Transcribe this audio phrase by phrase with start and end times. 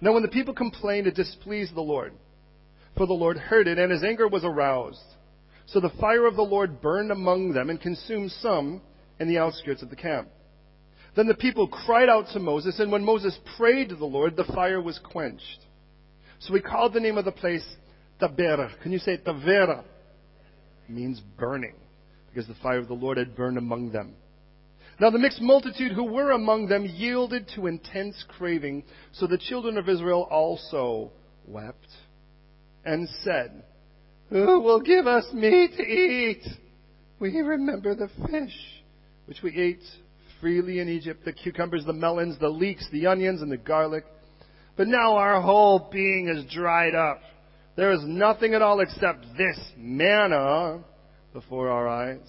[0.00, 2.12] Now when the people complained, it displeased the Lord.
[2.96, 4.98] For the Lord heard it, and his anger was aroused.
[5.66, 8.80] So the fire of the Lord burned among them and consumed some
[9.20, 10.28] in the outskirts of the camp.
[11.16, 14.44] Then the people cried out to Moses, and when Moses prayed to the Lord, the
[14.44, 15.60] fire was quenched.
[16.38, 17.64] So he called the name of the place
[18.20, 18.80] Taberah.
[18.82, 19.84] Can you say Tavera?
[20.88, 21.74] It means burning,
[22.30, 24.14] because the fire of the Lord had burned among them.
[25.00, 29.78] Now the mixed multitude who were among them yielded to intense craving, so the children
[29.78, 31.12] of Israel also
[31.46, 31.86] wept
[32.84, 33.62] and said,
[34.30, 36.42] Who will give us meat to eat?
[37.20, 38.56] We remember the fish
[39.26, 39.82] which we ate
[40.40, 44.04] freely in Egypt the cucumbers, the melons, the leeks, the onions, and the garlic.
[44.76, 47.20] But now our whole being is dried up.
[47.76, 50.82] There is nothing at all except this manna
[51.32, 52.26] before our eyes.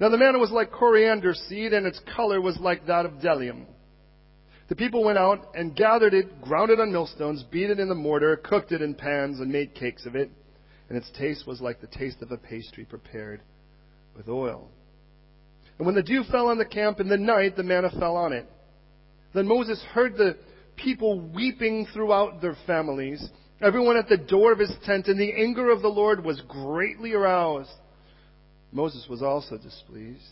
[0.00, 3.66] Now the manna was like coriander seed, and its color was like that of bdellium.
[4.68, 7.94] The people went out and gathered it, ground it on millstones, beat it in the
[7.94, 10.30] mortar, cooked it in pans, and made cakes of it.
[10.88, 13.40] And its taste was like the taste of a pastry prepared
[14.16, 14.68] with oil.
[15.78, 18.32] And when the dew fell on the camp in the night, the manna fell on
[18.32, 18.46] it.
[19.34, 20.36] Then Moses heard the
[20.76, 23.26] people weeping throughout their families,
[23.60, 27.12] everyone at the door of his tent, and the anger of the Lord was greatly
[27.12, 27.70] aroused.
[28.72, 30.22] Moses was also displeased.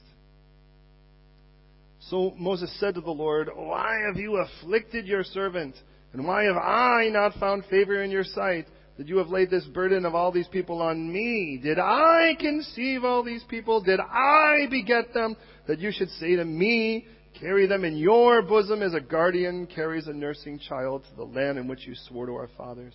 [2.01, 5.75] So Moses said to the Lord, Why have you afflicted your servant?
[6.13, 8.67] And why have I not found favor in your sight?
[8.97, 11.61] that you have laid this burden of all these people on me.
[11.63, 13.83] Did I conceive all these people?
[13.83, 15.37] Did I beget them?
[15.69, 17.07] That you should say to me,
[17.39, 21.59] carry them in your bosom as a guardian carries a nursing child to the land
[21.59, 22.95] in which you swore to our fathers.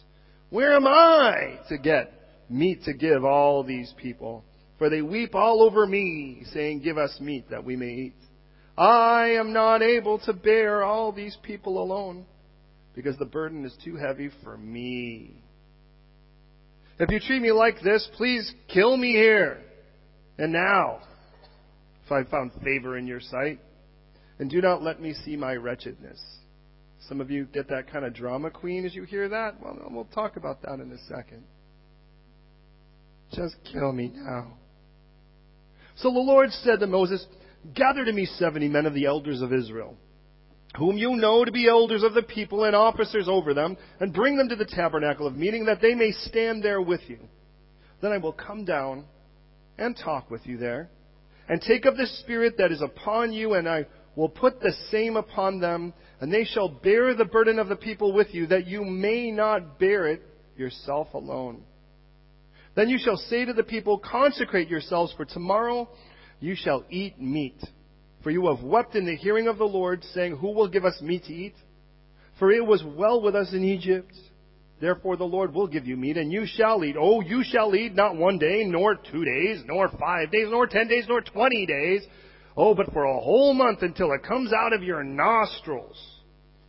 [0.50, 2.12] Where am I to get
[2.50, 4.44] meat to give all these people?
[4.82, 8.16] For they weep all over me, saying, Give us meat that we may eat.
[8.76, 12.26] I am not able to bear all these people alone,
[12.96, 15.36] because the burden is too heavy for me.
[16.98, 19.62] If you treat me like this, please kill me here
[20.40, 21.02] and now,
[22.04, 23.60] if I found favor in your sight.
[24.40, 26.20] And do not let me see my wretchedness.
[27.08, 29.62] Some of you get that kind of drama queen as you hear that.
[29.62, 31.44] Well, we'll talk about that in a second.
[33.32, 34.58] Just kill me now.
[36.02, 37.26] So the Lord said to Moses,
[37.74, 39.98] Gather to me seventy men of the elders of Israel
[40.78, 44.38] whom you know to be elders of the people and officers over them, and bring
[44.38, 47.20] them to the tabernacle of meeting, that they may stand there with you.
[48.02, 49.06] Then I will come down
[49.78, 50.90] and talk with you there,
[51.50, 53.86] and take of the Spirit that is upon you, and I
[54.16, 58.14] will put the same upon them, and they shall bear the burden of the people
[58.14, 60.22] with you, that you may not bear it
[60.56, 61.64] yourself alone.
[62.76, 65.90] Then you shall say to the people, Consecrate yourselves, for tomorrow
[66.40, 67.62] you shall eat meat
[68.24, 71.02] for you have wept in the hearing of the Lord, saying, Who will give us
[71.02, 71.56] meat to eat?
[72.38, 74.14] For it was well with us in Egypt.
[74.80, 76.96] Therefore the Lord will give you meat, and you shall eat.
[77.00, 80.88] Oh, you shall eat not one day, nor two days, nor five days, nor ten
[80.88, 82.02] days, nor twenty days.
[82.56, 85.98] Oh, but for a whole month until it comes out of your nostrils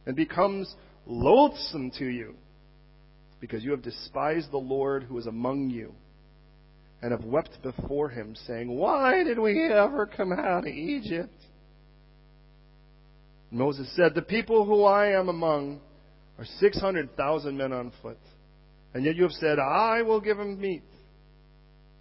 [0.06, 0.72] and becomes
[1.06, 2.34] loathsome to you,
[3.42, 5.92] because you have despised the Lord who is among you
[7.02, 11.34] and have wept before him, saying, Why did we ever come out of Egypt?
[13.50, 15.80] Moses said, The people who I am among
[16.38, 18.16] are 600,000 men on foot.
[18.94, 20.84] And yet you have said, I will give them meat,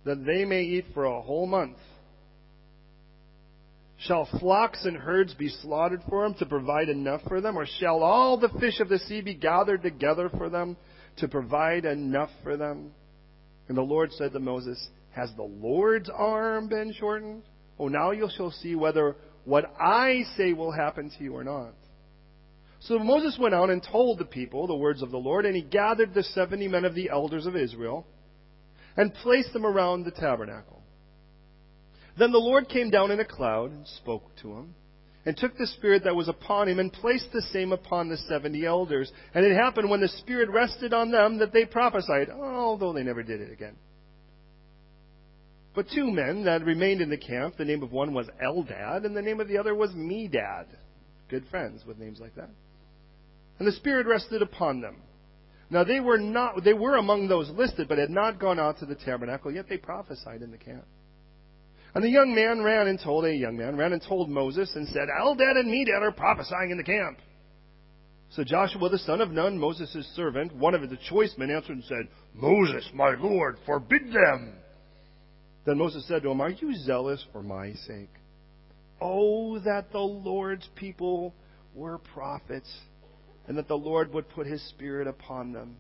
[0.06, 1.78] that they may eat for a whole month.
[3.98, 7.58] Shall flocks and herds be slaughtered for them to provide enough for them?
[7.58, 10.78] Or shall all the fish of the sea be gathered together for them
[11.22, 12.92] to provide enough for them?
[13.68, 17.44] And the Lord said to Moses, Has the Lord's arm been shortened?
[17.80, 19.16] Oh, now you shall see whether
[19.46, 21.74] what I say will happen to you or not.
[22.82, 25.62] So Moses went out and told the people the words of the Lord, and he
[25.62, 28.06] gathered the seventy men of the elders of Israel
[28.98, 30.82] and placed them around the tabernacle.
[32.18, 34.76] Then the Lord came down in a cloud and spoke to him,
[35.26, 38.66] and took the Spirit that was upon him and placed the same upon the seventy
[38.66, 39.12] elders.
[39.34, 43.24] And it happened when the Spirit rested on them that they prophesied, although they never
[43.24, 43.76] did it again.
[45.74, 49.16] But two men that remained in the camp, the name of one was Eldad, and
[49.16, 50.66] the name of the other was Medad.
[51.30, 52.50] Good friends with names like that.
[53.60, 54.98] And the Spirit rested upon them.
[55.70, 58.86] Now they were not they were among those listed, but had not gone out to
[58.86, 60.84] the tabernacle, yet they prophesied in the camp.
[61.94, 64.88] And the young man ran and told a young man ran and told Moses and
[64.88, 67.20] said, Eldad and Medad are prophesying in the camp.
[68.30, 71.84] So Joshua the son of Nun, Moses' servant, one of the choice men, answered and
[71.84, 74.54] said, Moses, my Lord, forbid them.
[75.66, 78.10] Then Moses said to him, Are you zealous for my sake?
[79.02, 81.34] Oh, that the Lord's people
[81.76, 82.72] were prophets.
[83.48, 85.76] and that the Lord would put his spirit upon them.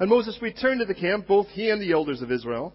[0.00, 2.72] And Moses returned to the camp, both he and the elders of Israel.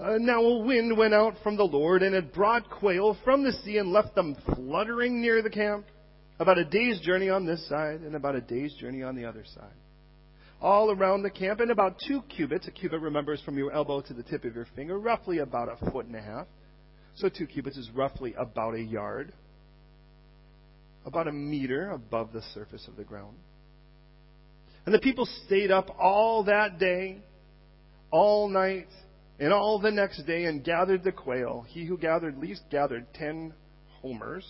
[0.00, 3.52] Uh, now a wind went out from the Lord, and it brought quail from the
[3.52, 5.84] sea and left them fluttering near the camp,
[6.38, 9.44] about a day's journey on this side and about a day's journey on the other
[9.54, 9.74] side.
[10.58, 12.66] All around the camp, and about two cubits.
[12.66, 15.90] A cubit, remembers, from your elbow to the tip of your finger, roughly about a
[15.90, 16.46] foot and a half.
[17.16, 19.32] So two cubits is roughly about a yard,
[21.04, 23.36] about a meter above the surface of the ground.
[24.86, 27.18] And the people stayed up all that day,
[28.10, 28.88] all night,
[29.40, 31.64] and all the next day and gathered the quail.
[31.66, 33.54] He who gathered least gathered ten
[34.00, 34.46] homers.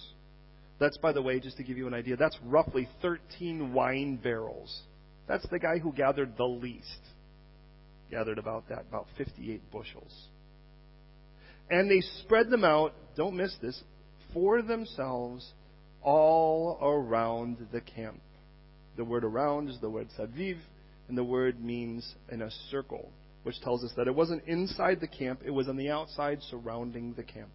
[0.80, 4.82] That's, by the way, just to give you an idea, that's roughly 13 wine barrels.
[5.28, 7.00] That's the guy who gathered the least.
[8.10, 10.12] Gathered about that, about 58 bushels.
[11.70, 13.80] And they spread them out, don't miss this,
[14.32, 15.52] for themselves
[16.02, 18.20] all around the camp.
[18.96, 20.56] The word around is the word saviv,
[21.08, 23.10] and the word means in a circle,
[23.42, 27.14] which tells us that it wasn't inside the camp, it was on the outside surrounding
[27.14, 27.50] the camp.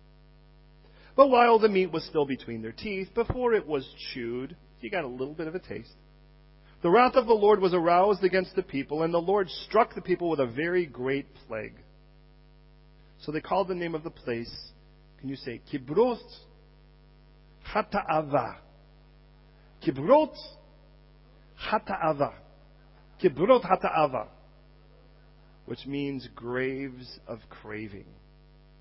[1.16, 5.04] But while the meat was still between their teeth, before it was chewed, you got
[5.04, 5.94] a little bit of a taste.
[6.82, 10.02] The wrath of the Lord was aroused against the people, and the Lord struck the
[10.02, 11.76] people with a very great plague.
[13.22, 14.54] So they called the name of the place,
[15.20, 16.20] can you say, Kibroth
[17.74, 18.56] Hata'ava.
[19.86, 20.36] Kibrot
[21.70, 22.34] Hata'ava.
[23.24, 24.28] Kibrot Hata'ava.
[25.66, 28.06] Which means graves of craving.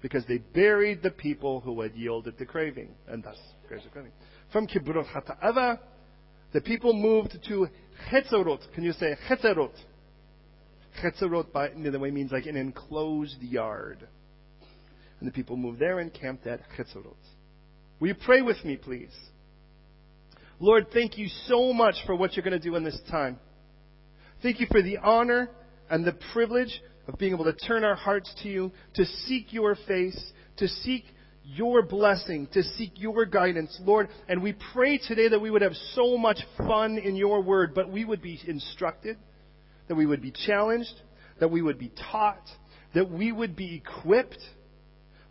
[0.02, 2.90] Because they buried the people who had yielded to craving.
[3.08, 3.38] And thus,
[3.68, 4.12] graves of craving.
[4.52, 5.78] From Kibrot Hata'ava,
[6.52, 7.68] the people moved to
[8.10, 8.60] Chetzerot.
[8.74, 9.72] Can you say Chetzerot?
[11.02, 14.06] Chetzerot, by the way, means like an enclosed yard.
[15.18, 17.16] And the people moved there and camped at Chetzerot.
[17.98, 19.14] Will you pray with me, please?
[20.60, 23.38] Lord, thank you so much for what you're going to do in this time.
[24.42, 25.48] Thank you for the honor
[25.90, 29.76] and the privilege of being able to turn our hearts to you, to seek your
[29.86, 31.04] face, to seek
[31.44, 34.08] your blessing, to seek your guidance, Lord.
[34.28, 37.90] And we pray today that we would have so much fun in your word, but
[37.90, 39.18] we would be instructed,
[39.88, 40.94] that we would be challenged,
[41.40, 42.48] that we would be taught,
[42.94, 44.40] that we would be equipped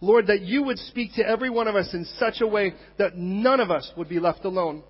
[0.03, 3.15] Lord, that you would speak to every one of us in such a way that
[3.15, 4.83] none of us would be left alone.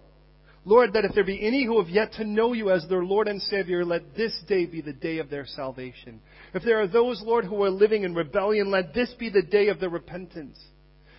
[0.65, 3.27] Lord, that if there be any who have yet to know you as their Lord
[3.27, 6.21] and Savior, let this day be the day of their salvation.
[6.53, 9.67] If there are those, Lord, who are living in rebellion, let this be the day
[9.67, 10.57] of their repentance.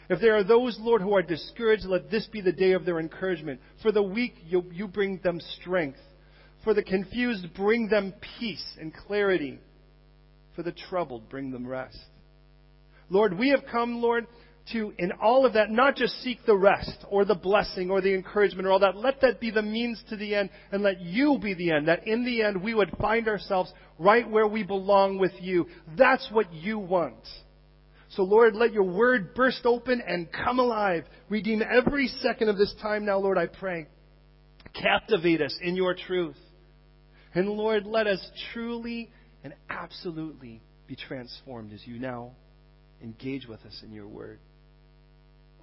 [0.08, 2.98] If there are those, Lord, who are discouraged, let this be the day of their
[3.00, 3.60] encouragement.
[3.82, 6.00] For the weak, you, you bring them strength.
[6.62, 9.58] For the confused, bring them peace and clarity.
[10.56, 11.98] For the troubled, bring them rest.
[13.10, 14.26] Lord, we have come, Lord,
[14.72, 18.14] to, in all of that, not just seek the rest or the blessing or the
[18.14, 18.96] encouragement or all that.
[18.96, 21.88] Let that be the means to the end and let you be the end.
[21.88, 25.66] That in the end we would find ourselves right where we belong with you.
[25.98, 27.26] That's what you want.
[28.10, 31.04] So Lord, let your word burst open and come alive.
[31.28, 33.86] Redeem every second of this time now, Lord, I pray.
[34.72, 36.36] Captivate us in your truth.
[37.34, 39.10] And Lord, let us truly
[39.42, 42.32] and absolutely be transformed as you now
[43.02, 44.38] engage with us in your word.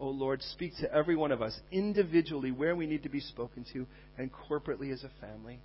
[0.02, 3.64] Oh Lord, speak to every one of us individually where we need to be spoken
[3.74, 3.86] to
[4.18, 5.62] and corporately as a family.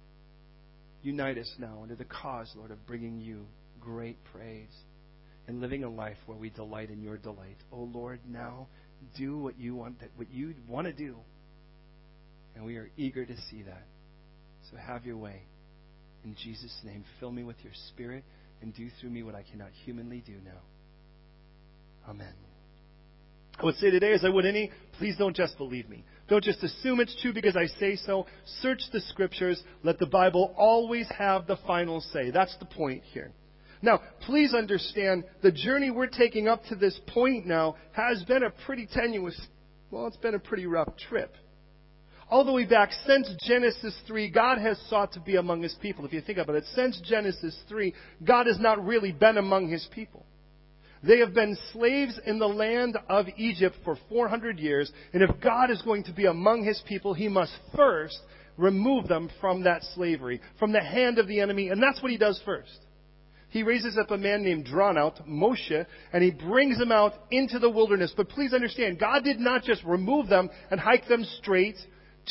[1.03, 3.47] Unite us now under the cause, Lord, of bringing you
[3.81, 4.69] great praise
[5.49, 7.57] and living a life where we delight in your delight.
[7.73, 8.67] Oh Lord, now
[9.17, 11.17] do what you want what you want to do.
[12.55, 13.87] And we are eager to see that.
[14.71, 15.43] So have your way.
[16.25, 18.25] In Jesus' name, fill me with your spirit
[18.61, 20.61] and do through me what I cannot humanly do now.
[22.11, 22.46] Amen.
[23.59, 26.05] I would say today, as I would any, please don't just believe me.
[26.29, 28.27] Don't just assume it's true because I say so.
[28.61, 29.63] Search the scriptures.
[29.83, 32.31] Let the Bible always have the final say.
[32.31, 33.33] That's the point here.
[33.83, 38.51] Now, please understand the journey we're taking up to this point now has been a
[38.51, 39.41] pretty tenuous,
[39.91, 41.35] well, it's been a pretty rough trip.
[42.29, 46.05] All the way back since Genesis 3, God has sought to be among His people.
[46.05, 47.95] If you think about it, since Genesis 3,
[48.25, 50.27] God has not really been among His people.
[51.07, 55.71] They have been slaves in the land of Egypt for 400 years, and if God
[55.71, 58.19] is going to be among his people, he must first
[58.57, 62.19] remove them from that slavery, from the hand of the enemy, and that's what he
[62.19, 62.81] does first.
[63.51, 67.59] He raises up a man named Drawn Out, Moshe, and he brings him out into
[67.59, 68.13] the wilderness.
[68.17, 71.77] But please understand, God did not just remove them and hike them straight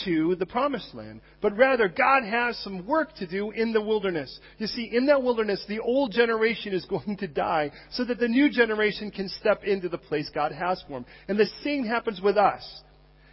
[0.04, 1.22] to the promised land.
[1.42, 4.40] But rather, God has some work to do in the wilderness.
[4.58, 8.28] You see, in that wilderness, the old generation is going to die so that the
[8.28, 11.06] new generation can step into the place God has for them.
[11.28, 12.64] And the same happens with us.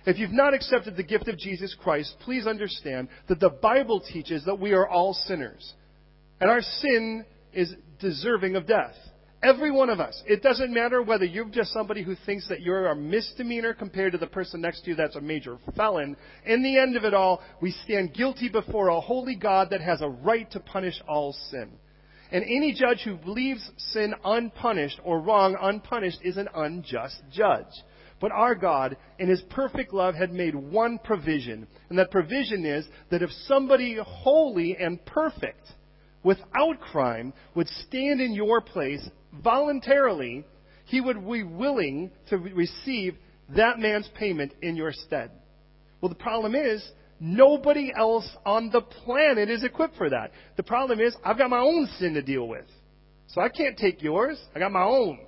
[0.04, 4.44] If you've not accepted the gift of Jesus Christ, please understand that the Bible teaches
[4.44, 5.74] that we are all sinners.
[6.40, 8.96] And our sin is deserving of death.
[9.42, 10.22] Every one of us.
[10.24, 14.18] It doesn't matter whether you're just somebody who thinks that you're a misdemeanor compared to
[14.18, 16.16] the person next to you that's a major felon.
[16.46, 20.00] In the end of it all, we stand guilty before a holy God that has
[20.00, 21.72] a right to punish all sin.
[22.30, 27.66] And any judge who leaves sin unpunished or wrong unpunished is an unjust judge.
[28.20, 31.66] But our God, in His perfect love, had made one provision.
[31.90, 35.66] And that provision is that if somebody holy and perfect,
[36.22, 39.06] without crime, would stand in your place
[39.42, 40.44] voluntarily,
[40.84, 43.16] he would be willing to receive
[43.56, 45.30] that man's payment in your stead.
[46.00, 46.86] Well, the problem is,
[47.20, 50.32] nobody else on the planet is equipped for that.
[50.56, 52.66] The problem is, I've got my own sin to deal with.
[53.28, 54.38] So I can't take yours.
[54.54, 55.20] I got my own.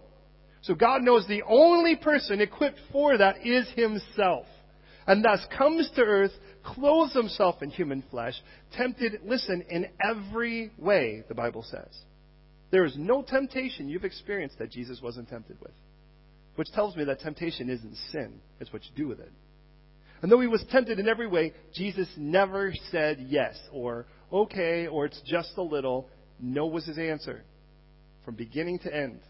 [0.63, 4.47] So God knows the only person equipped for that is Himself.
[5.07, 6.33] And thus comes to earth,
[6.65, 8.35] clothes Himself in human flesh,
[8.77, 11.97] tempted, listen, in every way, the Bible says.
[12.71, 15.73] There is no temptation you've experienced that Jesus wasn't tempted with.
[16.57, 19.33] Which tells me that temptation isn't sin, it's what you do with it.
[20.23, 25.05] And though he was tempted in every way, Jesus never said yes or okay or
[25.05, 26.09] it's just a little.
[26.41, 27.45] No was his answer.
[28.25, 29.21] From beginning to end,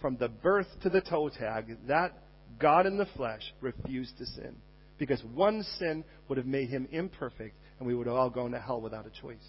[0.00, 2.12] from the birth to the toe tag, that
[2.58, 4.56] God in the flesh refused to sin.
[5.00, 8.60] Because one sin would have made him imperfect and we would have all gone to
[8.60, 9.48] hell without a choice.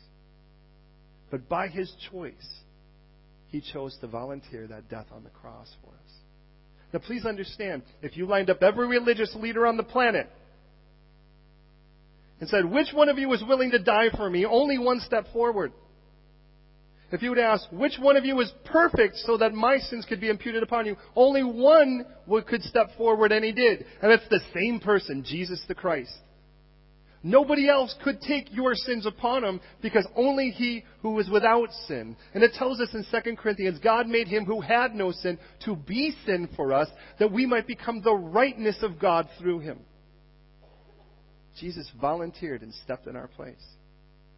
[1.29, 2.34] But by his choice,
[3.50, 6.12] he chose to volunteer that death on the cross for us.
[6.93, 10.29] Now, please understand if you lined up every religious leader on the planet
[12.39, 14.46] and said, Which one of you is willing to die for me?
[14.46, 15.74] Only one step forward.
[17.12, 20.22] If you would ask, Which one of you is perfect so that my sins could
[20.22, 20.96] be imputed upon you?
[21.15, 22.06] Only one
[22.48, 23.86] could step forward, and he did.
[24.01, 26.13] And it's the same person, Jesus the Christ.
[27.24, 32.15] Nobody else could take your sins upon him because only he who was without sin.
[32.34, 35.75] And it tells us in 2 Corinthians, God made him who had no sin to
[35.75, 36.88] be sin for us
[37.20, 39.82] that we might become the rightness of God through him.
[41.60, 43.63] Jesus volunteered and stepped in our place.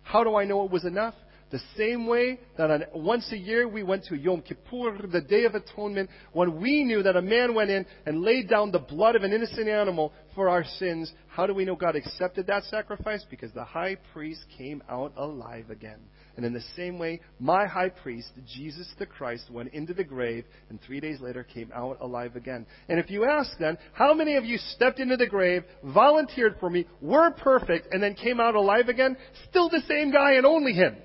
[0.01, 1.15] How do I know it was enough?
[1.53, 5.45] The same way that on, once a year we went to Yom Kippur, the Day
[5.45, 9.15] of Atonement, when we knew that a man went in and laid down the blood
[9.15, 11.13] of an innocent animal for our sins.
[11.27, 13.23] How do we know God accepted that sacrifice?
[13.29, 15.99] Because the high priest came out alive again.
[16.35, 20.45] And in the same way, my high priest, Jesus the Christ, went into the grave
[20.71, 22.65] and three days later came out alive again.
[22.89, 26.71] And if you ask then, how many of you stepped into the grave, volunteered for
[26.71, 29.15] me, were perfect, and then came out alive again?
[29.51, 30.95] Still the same guy and only him.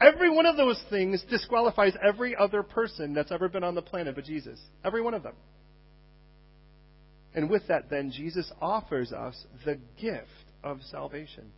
[0.00, 4.14] Every one of those things disqualifies every other person that's ever been on the planet
[4.14, 4.60] but Jesus.
[4.84, 5.34] Every one of them.
[7.34, 10.26] And with that, then, Jesus offers us the gift
[10.62, 11.50] of salvation.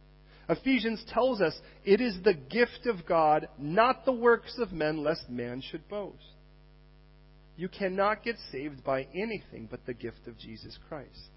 [0.49, 5.31] Ephesians tells us it is the gift of God, not the works of men, lest
[5.31, 6.17] man should boast.
[7.57, 11.29] You cannot get saved by anything but the gift of Jesus Christ.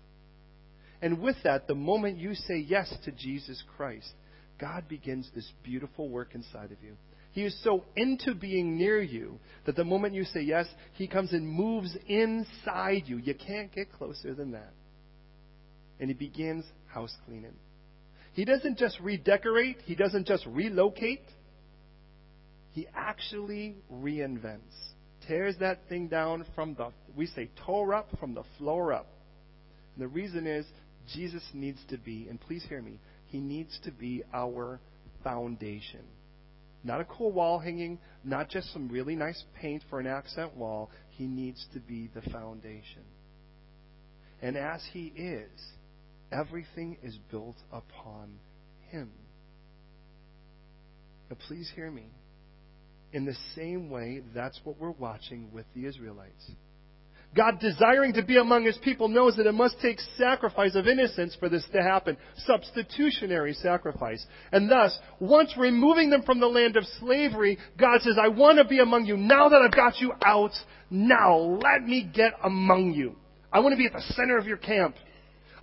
[1.02, 4.14] And with that, the moment you say yes to Jesus Christ,
[4.60, 6.96] God begins this beautiful work inside of you.
[7.32, 11.34] He is so into being near you that the moment you say yes, He comes
[11.34, 13.18] and moves inside you.
[13.18, 14.72] You can't get closer than that.
[16.00, 17.56] And He begins house cleaning.
[18.34, 21.24] He doesn't just redecorate, He doesn't just relocate.
[22.74, 24.60] He actually reinvents.
[25.28, 29.08] Tears that thing down from the, we say, tore up, from the floor up.
[29.96, 30.66] And the reason is
[31.14, 33.00] Jesus needs to be, and please hear me,
[33.34, 34.80] he needs to be our
[35.24, 36.02] foundation.
[36.84, 40.92] Not a cool wall hanging, not just some really nice paint for an accent wall.
[41.10, 43.02] He needs to be the foundation.
[44.40, 45.50] And as He is,
[46.32, 48.38] everything is built upon
[48.92, 49.10] Him.
[51.32, 52.06] Now, please hear me.
[53.14, 56.52] In the same way, that's what we're watching with the Israelites.
[57.36, 61.36] God desiring to be among his people knows that it must take sacrifice of innocence
[61.40, 62.16] for this to happen.
[62.46, 64.24] Substitutionary sacrifice.
[64.52, 68.66] And thus, once removing them from the land of slavery, God says, I want to
[68.66, 69.18] be among you.
[69.18, 70.52] Now that I've got you out,
[70.92, 73.16] now let me get among you.
[73.52, 74.96] I want to be at the center of your camp.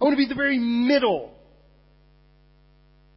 [0.01, 1.35] I want to be the very middle.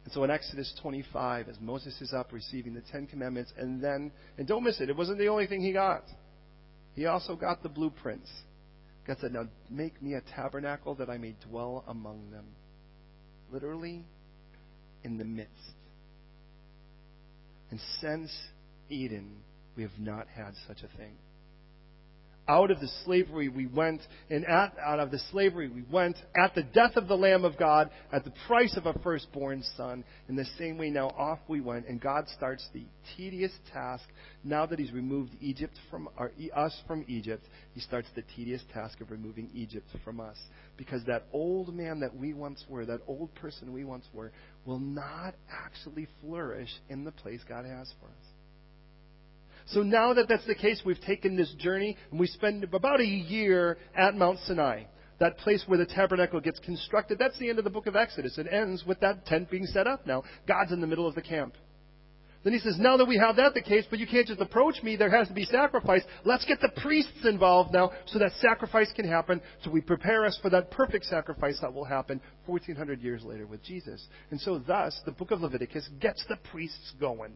[0.04, 4.12] And so in Exodus 25, as Moses is up receiving the Ten Commandments, and then,
[4.38, 6.04] and don't miss it, it wasn't the only thing he got.
[6.94, 8.30] He also got the blueprints.
[9.06, 12.46] God said, Now make me a tabernacle that I may dwell among them.
[13.52, 14.04] Literally,
[15.02, 15.52] in the midst.
[17.70, 18.30] And since
[18.88, 19.36] Eden,
[19.76, 21.14] we have not had such a thing.
[22.46, 26.54] Out of the slavery we went, and at, out of the slavery we went, at
[26.54, 30.04] the death of the Lamb of God, at the price of a firstborn son.
[30.28, 32.84] In the same way, now off we went, and God starts the
[33.16, 34.04] tedious task.
[34.42, 39.00] Now that He's removed Egypt from our, us from Egypt, He starts the tedious task
[39.00, 40.36] of removing Egypt from us,
[40.76, 44.32] because that old man that we once were, that old person we once were,
[44.66, 48.23] will not actually flourish in the place God has for us.
[49.66, 53.06] So now that that's the case, we've taken this journey and we spend about a
[53.06, 54.84] year at Mount Sinai,
[55.20, 57.18] that place where the tabernacle gets constructed.
[57.18, 58.36] That's the end of the book of Exodus.
[58.36, 60.22] It ends with that tent being set up now.
[60.46, 61.54] God's in the middle of the camp.
[62.44, 64.82] Then he says, now that we have that the case, but you can't just approach
[64.82, 66.02] me, there has to be sacrifice.
[66.26, 70.38] Let's get the priests involved now so that sacrifice can happen, so we prepare us
[70.42, 74.06] for that perfect sacrifice that will happen 1400 years later with Jesus.
[74.30, 77.32] And so thus, the book of Leviticus gets the priests going.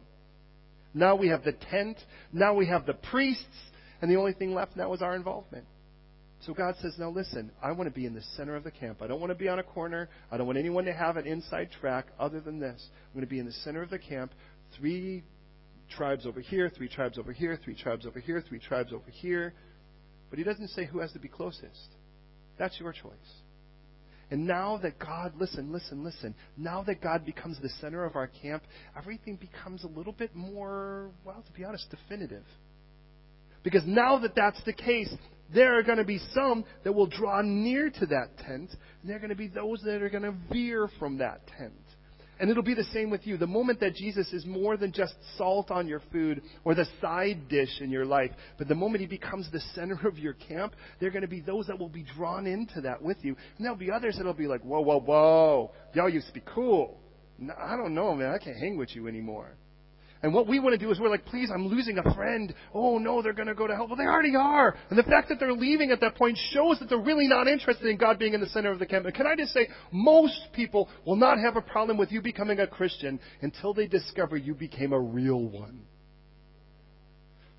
[0.93, 1.97] Now we have the tent.
[2.33, 3.45] Now we have the priests.
[4.01, 5.65] And the only thing left now is our involvement.
[6.45, 9.01] So God says, now listen, I want to be in the center of the camp.
[9.01, 10.07] I don't want to be on a corner.
[10.31, 12.81] I don't want anyone to have an inside track other than this.
[13.07, 14.31] I'm going to be in the center of the camp.
[14.77, 15.23] Three
[15.89, 19.53] tribes over here, three tribes over here, three tribes over here, three tribes over here.
[20.29, 21.89] But he doesn't say who has to be closest.
[22.57, 23.11] That's your choice.
[24.31, 28.27] And now that God, listen, listen, listen, now that God becomes the center of our
[28.27, 28.63] camp,
[28.95, 32.43] everything becomes a little bit more, well, to be honest, definitive.
[33.63, 35.11] Because now that that's the case,
[35.53, 38.69] there are going to be some that will draw near to that tent,
[39.01, 41.73] and there are going to be those that are going to veer from that tent.
[42.39, 43.37] And it'll be the same with you.
[43.37, 47.49] The moment that Jesus is more than just salt on your food or the side
[47.49, 51.09] dish in your life, but the moment he becomes the center of your camp, there
[51.09, 53.35] are going to be those that will be drawn into that with you.
[53.57, 55.71] And there'll be others that'll be like, whoa, whoa, whoa.
[55.93, 57.01] Y'all used to be cool.
[57.61, 58.33] I don't know, man.
[58.33, 59.55] I can't hang with you anymore.
[60.21, 62.53] And what we want to do is we're like, please, I'm losing a friend.
[62.73, 63.87] Oh no, they're going to go to hell.
[63.87, 64.75] Well, they already are.
[64.89, 67.87] And the fact that they're leaving at that point shows that they're really not interested
[67.87, 69.05] in God being in the center of the camp.
[69.05, 72.59] And can I just say, most people will not have a problem with you becoming
[72.59, 75.83] a Christian until they discover you became a real one.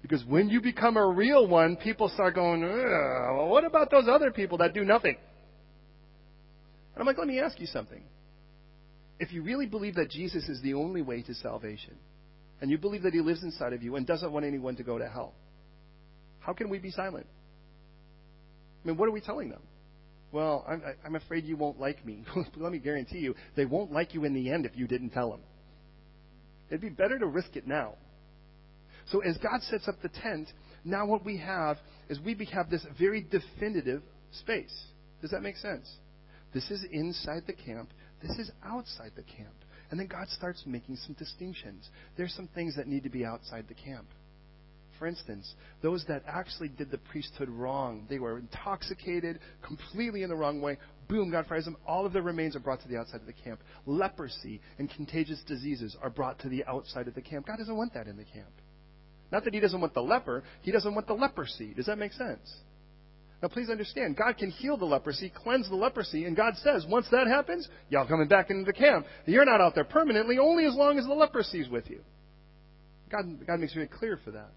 [0.02, 4.30] Because when you become a real one, people start going, well, what about those other
[4.30, 5.16] people that do nothing?
[6.94, 8.02] And I'm like, let me ask you something.
[9.18, 11.96] If you really believe that Jesus is the only way to salvation,
[12.60, 14.98] and you believe that He lives inside of you and doesn't want anyone to go
[14.98, 15.34] to hell,
[16.40, 17.26] how can we be silent?
[18.84, 19.62] I mean, what are we telling them?
[20.32, 22.24] Well, I'm, I'm afraid you won't like me.
[22.56, 25.30] Let me guarantee you, they won't like you in the end if you didn't tell
[25.30, 25.40] them.
[26.68, 27.94] It'd be better to risk it now.
[29.10, 30.48] So as God sets up the tent,
[30.84, 34.84] now what we have is we have this very definitive space.
[35.20, 35.90] Does that make sense?
[36.54, 37.90] This is inside the camp.
[38.22, 39.54] This is outside the camp.
[39.90, 41.88] And then God starts making some distinctions.
[42.16, 44.06] There's some things that need to be outside the camp.
[45.00, 50.36] For instance, those that actually did the priesthood wrong, they were intoxicated, completely in the
[50.36, 50.76] wrong way.
[51.08, 51.76] Boom, God fires them.
[51.86, 53.60] All of their remains are brought to the outside of the camp.
[53.86, 57.46] Leprosy and contagious diseases are brought to the outside of the camp.
[57.46, 58.52] God doesn't want that in the camp.
[59.32, 61.72] Not that He doesn't want the leper, He doesn't want the leprosy.
[61.72, 62.52] Does that make sense?
[63.42, 67.06] Now, please understand, God can heal the leprosy, cleanse the leprosy, and God says, once
[67.10, 69.06] that happens, y'all coming back into the camp.
[69.24, 72.00] You're not out there permanently, only as long as the leprosy is with you.
[73.10, 74.50] God, God makes very clear for that.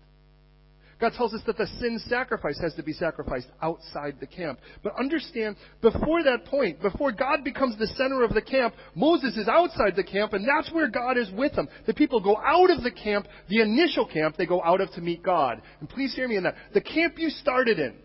[0.99, 4.59] God tells us that the sin sacrifice has to be sacrificed outside the camp.
[4.83, 9.47] But understand, before that point, before God becomes the center of the camp, Moses is
[9.47, 11.67] outside the camp, and that's where God is with them.
[11.87, 15.01] The people go out of the camp, the initial camp, they go out of to
[15.01, 15.61] meet God.
[15.79, 16.55] And please hear me in that.
[16.73, 17.95] The camp you started in,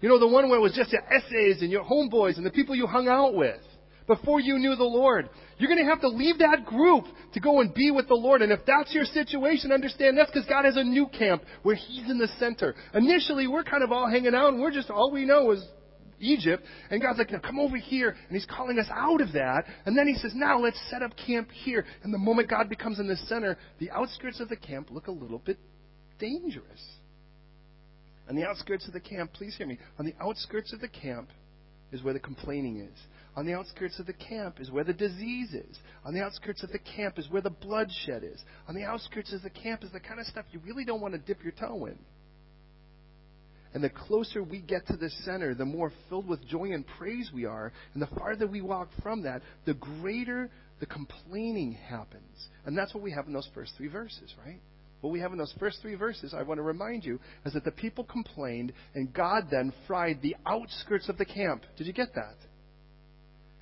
[0.00, 2.50] you know, the one where it was just your essays and your homeboys and the
[2.50, 3.60] people you hung out with
[4.06, 5.28] before you knew the Lord.
[5.58, 8.42] You're going to have to leave that group to go and be with the Lord.
[8.42, 12.10] And if that's your situation, understand that's because God has a new camp where He's
[12.10, 12.74] in the center.
[12.94, 15.64] Initially, we're kind of all hanging out and we're just, all we know is
[16.18, 16.64] Egypt.
[16.90, 18.08] And God's like, now come over here.
[18.08, 19.64] And He's calling us out of that.
[19.86, 21.84] And then He says, now let's set up camp here.
[22.02, 25.12] And the moment God becomes in the center, the outskirts of the camp look a
[25.12, 25.58] little bit
[26.18, 26.80] dangerous.
[28.30, 29.76] On the outskirts of the camp, please hear me.
[29.98, 31.30] On the outskirts of the camp
[31.90, 32.96] is where the complaining is.
[33.34, 35.78] On the outskirts of the camp is where the disease is.
[36.04, 38.40] On the outskirts of the camp is where the bloodshed is.
[38.68, 41.14] On the outskirts of the camp is the kind of stuff you really don't want
[41.14, 41.98] to dip your toe in.
[43.74, 47.32] And the closer we get to the center, the more filled with joy and praise
[47.34, 47.72] we are.
[47.94, 52.48] And the farther we walk from that, the greater the complaining happens.
[52.64, 54.60] And that's what we have in those first three verses, right?
[55.00, 57.64] What we have in those first three verses, I want to remind you, is that
[57.64, 61.62] the people complained, and God then fried the outskirts of the camp.
[61.78, 62.36] Did you get that?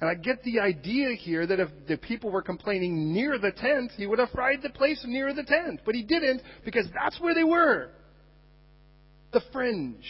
[0.01, 3.93] And I get the idea here that if the people were complaining near the tent,
[3.97, 5.81] he would have fried the place near the tent.
[5.85, 7.91] But he didn't, because that's where they were.
[9.33, 10.05] The fringe.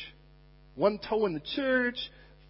[0.77, 1.97] one toe in the church,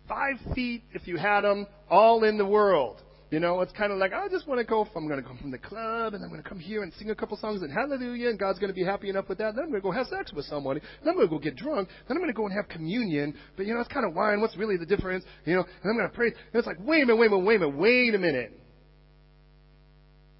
[0.09, 3.03] five feet if you had them, all in the world.
[3.31, 5.37] You know, it's kind of like, I just want to go, I'm going to go
[5.39, 7.71] from the club, and I'm going to come here and sing a couple songs and
[7.71, 9.55] hallelujah, and God's going to be happy enough with that.
[9.55, 10.81] Then I'm going to go have sex with somebody.
[11.01, 11.89] Then I'm going to go get drunk.
[12.09, 13.35] Then I'm going to go and have communion.
[13.57, 14.41] But, you know, it's kind of wine.
[14.41, 15.25] What's really the difference?
[15.45, 16.29] You know, and I'm going to pray.
[16.29, 18.61] And it's like, wait a minute, wait a minute, wait a minute, wait a minute.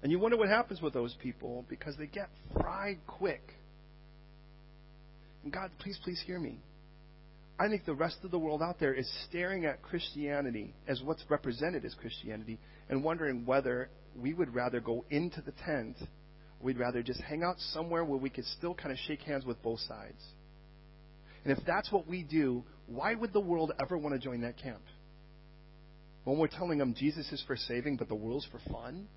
[0.01, 3.53] And you wonder what happens with those people because they get fried quick.
[5.43, 6.59] And God, please, please hear me.
[7.59, 11.23] I think the rest of the world out there is staring at Christianity as what's
[11.29, 12.57] represented as Christianity
[12.89, 15.95] and wondering whether we would rather go into the tent
[16.61, 19.61] we'd rather just hang out somewhere where we could still kind of shake hands with
[19.63, 20.21] both sides.
[21.43, 24.57] And if that's what we do, why would the world ever want to join that
[24.57, 24.81] camp?
[26.25, 29.07] When we're telling them Jesus is for saving, but the world's for fun?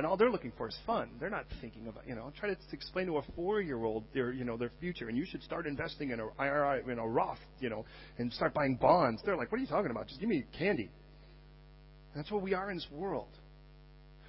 [0.00, 1.10] and all they're looking for is fun.
[1.20, 4.56] They're not thinking about, you know, try to explain to a four-year-old their, you know,
[4.56, 7.84] their future, and you should start investing in a IRA, in a Roth, you know,
[8.16, 9.20] and start buying bonds.
[9.26, 10.06] They're like, what are you talking about?
[10.06, 10.88] Just give me candy.
[12.14, 13.28] That's what we are in this world.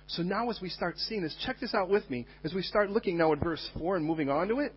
[0.07, 2.25] So now, as we start seeing this, check this out with me.
[2.43, 4.73] As we start looking now at verse four and moving on to it,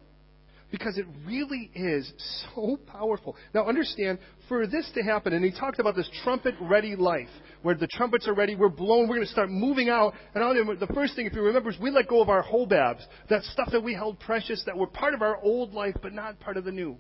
[0.70, 2.10] because it really is
[2.54, 3.36] so powerful.
[3.54, 7.28] Now, understand, for this to happen, and he talked about this trumpet ready life,
[7.62, 10.14] where the trumpets are ready, we're blown, we're going to start moving out.
[10.34, 13.42] And the first thing, if you remember, is we let go of our hobabs, that
[13.44, 16.56] stuff that we held precious, that were part of our old life, but not part
[16.56, 16.96] of the new.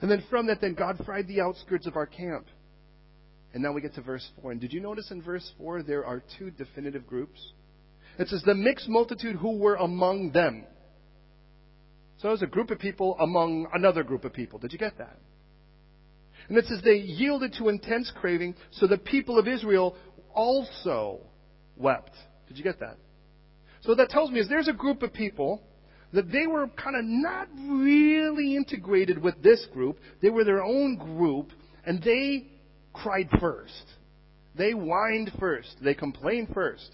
[0.00, 2.46] And then from that, then God fried the outskirts of our camp.
[3.54, 4.52] And now we get to verse 4.
[4.52, 7.40] And did you notice in verse 4 there are two definitive groups?
[8.18, 10.64] It says, the mixed multitude who were among them.
[12.18, 14.58] So it was a group of people among another group of people.
[14.58, 15.18] Did you get that?
[16.48, 19.96] And it says they yielded to intense craving, so the people of Israel
[20.34, 21.20] also
[21.76, 22.12] wept.
[22.48, 22.98] Did you get that?
[23.82, 25.62] So what that tells me is there's a group of people
[26.12, 29.98] that they were kind of not really integrated with this group.
[30.22, 31.50] They were their own group,
[31.84, 32.48] and they
[32.94, 33.84] cried first.
[34.56, 35.76] They whined first.
[35.82, 36.90] They complained first.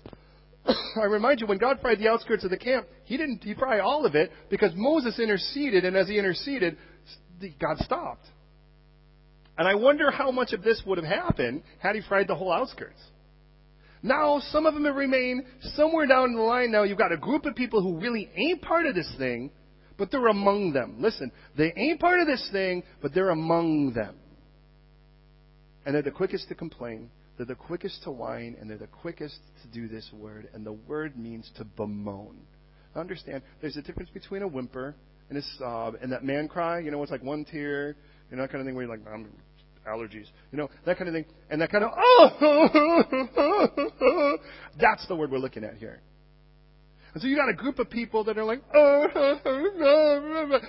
[0.67, 3.81] I remind you, when God fried the outskirts of the camp, He didn't He fry
[3.81, 6.77] all of it because Moses interceded, and as He interceded,
[7.61, 8.27] God stopped.
[9.57, 12.53] And I wonder how much of this would have happened had He fried the whole
[12.53, 13.01] outskirts.
[14.03, 16.73] Now, some of them have remained somewhere down the line.
[16.73, 19.51] Now, you've got a group of people who really ain't part of this thing,
[19.99, 20.97] but they're among them.
[21.01, 24.17] Listen, they ain't part of this thing, but they're among them.
[25.85, 27.11] And they're the quickest to complain.
[27.37, 30.49] They're the quickest to whine, and they're the quickest to do this word.
[30.53, 32.37] And the word means to bemoan.
[32.95, 34.95] Understand, there's a difference between a whimper
[35.29, 36.81] and a sob and that man cry.
[36.81, 37.97] You know, it's like one tear,
[38.31, 39.31] you know, that kind of thing where you're like, I'm
[39.89, 41.25] allergies, you know, that kind of thing.
[41.51, 42.29] And that kind of, oh,
[44.81, 46.01] that's the word we're looking at here.
[47.15, 49.39] And so you got a group of people that are like, oh,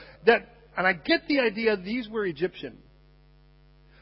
[0.25, 0.47] that,
[0.77, 2.77] and I get the idea these were Egyptian.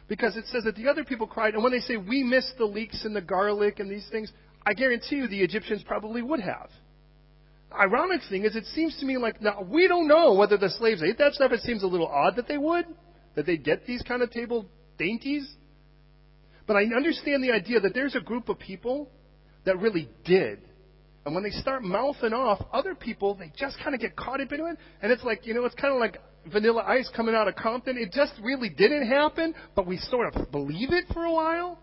[0.09, 2.65] Because it says that the other people cried, and when they say, we missed the
[2.65, 4.31] leeks and the garlic and these things,
[4.65, 6.69] I guarantee you the Egyptians probably would have.
[7.69, 10.69] The Ironic thing is, it seems to me like, now, we don't know whether the
[10.69, 11.51] slaves ate that stuff.
[11.51, 12.85] It seems a little odd that they would,
[13.35, 14.65] that they'd get these kind of table
[14.97, 15.47] dainties.
[16.65, 19.09] But I understand the idea that there's a group of people
[19.65, 20.59] that really did.
[21.25, 24.51] And when they start mouthing off other people, they just kind of get caught up
[24.51, 24.77] into it.
[25.03, 26.17] And it's like, you know, it's kind of like
[26.51, 27.97] Vanilla Ice coming out of Compton.
[27.97, 31.79] It just really didn't happen, but we sort of believe it for a while.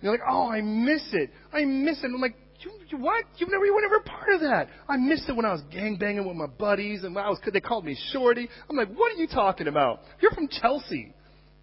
[0.00, 1.30] You're like, oh, I miss it.
[1.52, 2.06] I miss it.
[2.06, 3.24] I'm like, you, you what?
[3.36, 4.68] You never, you were never part of that.
[4.88, 7.60] I missed it when I was gang banging with my buddies, and I was, they
[7.60, 8.48] called me Shorty.
[8.68, 10.00] I'm like, what are you talking about?
[10.20, 11.14] You're from Chelsea,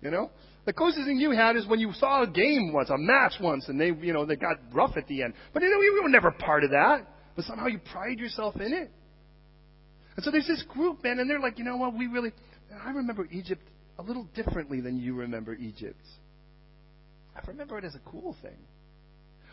[0.01, 0.31] you know.
[0.65, 3.67] The closest thing you had is when you saw a game once, a match once,
[3.67, 5.33] and they, you know, they got rough at the end.
[5.53, 7.07] But you know, you were never part of that.
[7.35, 8.91] But somehow you pride yourself in it.
[10.15, 12.32] And so there's this group, man, and they're like, you know what, we really,
[12.84, 13.62] I remember Egypt
[13.99, 16.01] a little differently than you remember Egypt.
[17.36, 18.58] I remember it as a cool thing.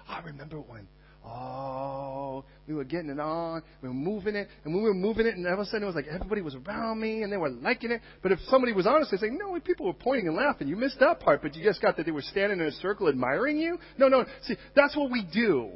[0.08, 0.86] I remember when,
[1.24, 5.34] oh, we were getting it on, we were moving it, and we were moving it,
[5.34, 7.50] and all of a sudden it was like everybody was around me, and they were
[7.50, 8.00] liking it.
[8.22, 10.68] But if somebody was honest, they'd say, no, people were pointing and laughing.
[10.68, 13.08] You missed that part, but you just got that they were standing in a circle
[13.08, 13.78] admiring you?
[13.98, 15.70] No, no, see, that's what we do.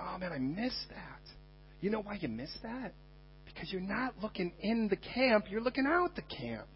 [0.00, 1.19] Oh, man, I missed that.
[1.80, 2.94] You know why you miss that?
[3.44, 6.68] Because you're not looking in the camp, you're looking out the camp.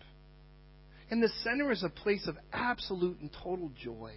[1.10, 4.14] And the center is a place of absolute and total joy,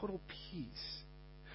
[0.00, 0.98] total peace.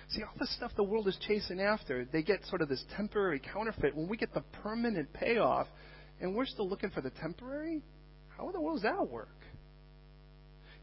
[0.10, 3.42] See, all the stuff the world is chasing after, they get sort of this temporary
[3.42, 3.96] counterfeit.
[3.96, 5.68] When we get the permanent payoff,
[6.22, 7.82] and we're still looking for the temporary,
[8.38, 9.28] how in the world does that work?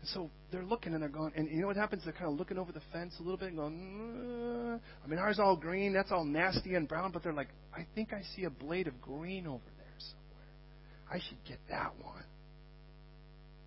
[0.07, 2.03] So they're looking and they're going, and you know what happens?
[2.05, 5.19] They're kind of looking over the fence a little bit and going, uh, I mean,
[5.19, 8.45] ours all green, that's all nasty and brown, but they're like, I think I see
[8.45, 11.11] a blade of green over there somewhere.
[11.11, 12.25] I should get that one.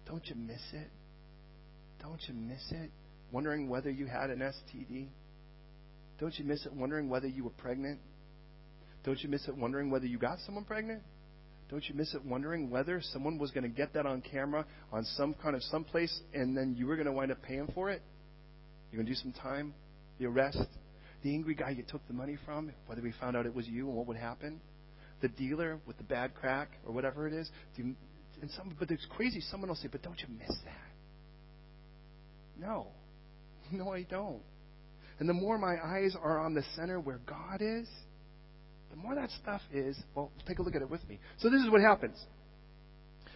[0.06, 0.90] Don't you miss it?
[2.02, 2.92] Don't you miss it?
[3.32, 5.08] Wondering whether you had an STD?
[6.20, 8.00] Don't you miss it wondering whether you were pregnant?
[9.04, 11.02] Don't you miss it wondering whether you got someone pregnant?
[11.70, 15.04] Don't you miss it wondering whether someone was going to get that on camera on
[15.16, 18.02] some kind of someplace and then you were going to wind up paying for it?
[18.92, 19.74] You're going to do some time?
[20.20, 20.64] The arrest?
[21.24, 22.72] The angry guy you took the money from?
[22.86, 24.62] Whether we found out it was you and what would happen?
[25.22, 27.50] The dealer with the bad crack or whatever it is?
[27.76, 27.96] You,
[28.42, 29.42] and some, but it's crazy.
[29.42, 30.88] Someone will say, but don't you miss that?
[32.60, 32.88] No.
[33.72, 34.42] No, I don't.
[35.20, 37.88] And the more my eyes are on the center where God is,
[38.98, 41.20] the more that stuff is, well, take a look at it with me.
[41.38, 42.18] So this is what happens.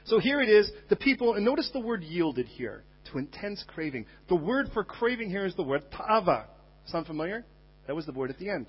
[0.06, 4.06] So here it is, the people, and notice the word yielded here, to intense craving.
[4.30, 6.47] The word for craving here is the word ta'ava.
[6.88, 7.45] Sound familiar?
[7.88, 8.67] That was the word at the end,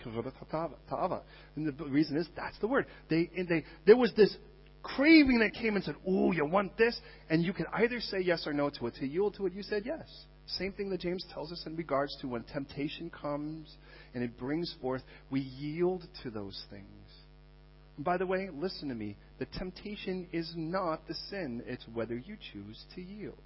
[0.51, 1.23] ta'ava.
[1.57, 2.87] And the reason is, that's the word.
[3.09, 4.35] They, they, there was this
[4.83, 6.99] craving that came and said, Ooh, you want this?
[7.31, 8.95] And you could either say yes or no to it.
[8.97, 10.09] To yield to it, you said yes.
[10.47, 13.75] Same thing that James tells us in regards to when temptation comes
[14.15, 16.87] and it brings forth, we yield to those things.
[17.97, 19.17] And by the way, listen to me.
[19.39, 23.39] The temptation is not the sin, it's whether you choose to yield.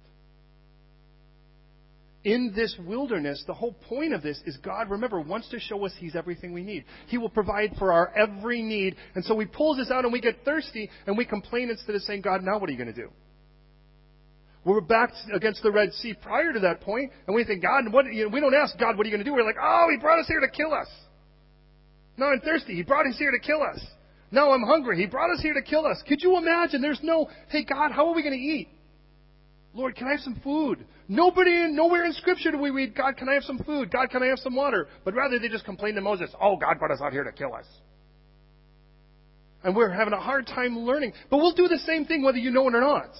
[2.23, 5.93] In this wilderness, the whole point of this is God, remember, wants to show us
[5.97, 6.83] He's everything we need.
[7.07, 8.95] He will provide for our every need.
[9.15, 12.01] And so He pulls us out and we get thirsty and we complain instead of
[12.01, 13.11] saying, God, now what are you going to do?
[14.67, 17.85] We were back against the Red Sea prior to that point, and we think, God,
[17.89, 19.33] what, you know, we don't ask God, what are you going to do?
[19.33, 20.89] We're like, oh, He brought us here to kill us.
[22.17, 22.75] No, I'm thirsty.
[22.75, 23.79] He brought us here to kill us.
[24.29, 24.97] No, I'm hungry.
[24.99, 26.03] He brought us here to kill us.
[26.05, 26.81] Could you imagine?
[26.81, 28.67] There's no, hey, God, how are we going to eat?
[29.73, 30.85] Lord, can I have some food?
[31.07, 33.89] Nobody, nowhere in Scripture do we read, God, can I have some food?
[33.89, 34.89] God, can I have some water?
[35.05, 37.53] But rather they just complain to Moses, oh, God brought us out here to kill
[37.53, 37.67] us.
[39.63, 41.13] And we're having a hard time learning.
[41.29, 43.11] But we'll do the same thing whether you know it or not.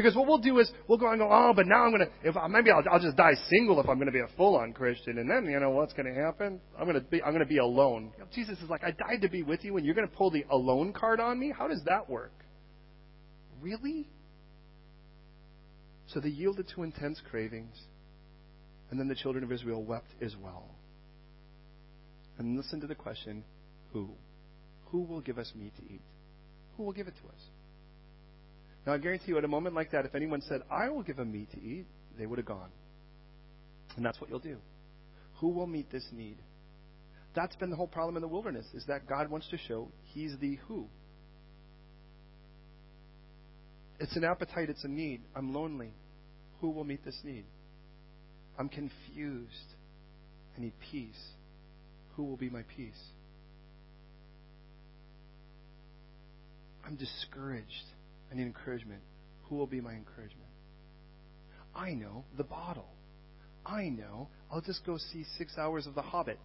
[0.00, 2.34] Because what we'll do is we'll go and go, oh, but now I'm gonna, if
[2.48, 5.44] maybe I'll, I'll just die single if I'm gonna be a full-on Christian, and then
[5.44, 6.58] you know what's gonna happen?
[6.78, 8.10] I'm gonna be, I'm gonna be alone.
[8.34, 10.94] Jesus is like, I died to be with you, and you're gonna pull the alone
[10.94, 11.52] card on me?
[11.54, 12.32] How does that work?
[13.60, 14.08] Really?
[16.06, 17.76] So they yielded to intense cravings,
[18.90, 20.64] and then the children of Israel wept as well.
[22.38, 23.44] And listen to the question:
[23.92, 24.08] Who?
[24.92, 26.00] Who will give us meat to eat?
[26.78, 27.42] Who will give it to us?
[28.86, 31.16] Now, I guarantee you, at a moment like that, if anyone said, I will give
[31.16, 31.86] them meat to eat,
[32.18, 32.70] they would have gone.
[33.96, 34.56] And that's what you'll do.
[35.40, 36.36] Who will meet this need?
[37.34, 40.36] That's been the whole problem in the wilderness, is that God wants to show He's
[40.40, 40.86] the who.
[44.00, 45.20] It's an appetite, it's a need.
[45.36, 45.92] I'm lonely.
[46.60, 47.44] Who will meet this need?
[48.58, 49.74] I'm confused.
[50.56, 51.20] I need peace.
[52.16, 53.00] Who will be my peace?
[56.84, 57.66] I'm discouraged.
[58.30, 59.00] I need encouragement.
[59.44, 60.48] Who will be my encouragement?
[61.74, 62.88] I know the bottle.
[63.64, 66.38] I know I'll just go see six hours of The Hobbit.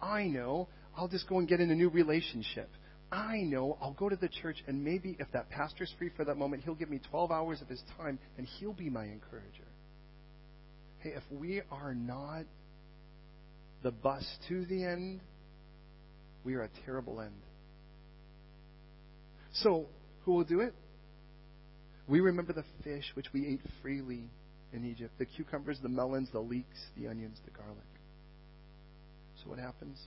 [0.00, 2.70] I know I'll just go and get in a new relationship.
[3.10, 6.36] I know I'll go to the church and maybe if that pastor's free for that
[6.36, 9.68] moment, he'll give me 12 hours of his time and he'll be my encourager.
[11.00, 12.44] Hey, if we are not
[13.82, 15.20] the bus to the end,
[16.44, 17.34] we are a terrible end.
[19.54, 19.86] So,
[20.24, 20.72] who will do it?
[22.08, 24.24] We remember the fish which we ate freely
[24.72, 27.78] in Egypt the cucumbers, the melons, the leeks, the onions, the garlic.
[29.42, 30.00] So what happens?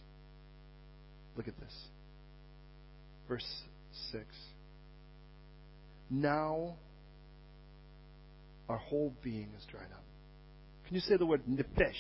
[1.36, 1.74] Look at this.
[3.28, 3.46] Verse
[4.12, 4.24] 6.
[6.10, 6.76] Now
[8.70, 10.04] our whole being is dried up.
[10.88, 11.94] Can you say the word nefesh?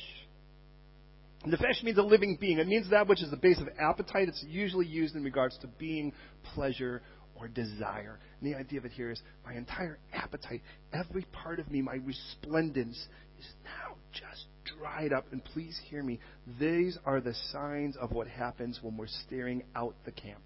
[1.46, 2.58] Nefesh means a living being.
[2.58, 4.28] It means that which is the base of appetite.
[4.28, 6.14] It's usually used in regards to being,
[6.56, 7.02] pleasure,
[7.36, 8.20] or desire.
[8.40, 10.62] And the idea of it here is my entire appetite,
[10.94, 12.98] every part of me, my resplendence
[13.40, 14.46] is now just
[14.78, 15.26] dried up.
[15.32, 16.20] And please hear me.
[16.60, 20.42] These are the signs of what happens when we're staring out the camp.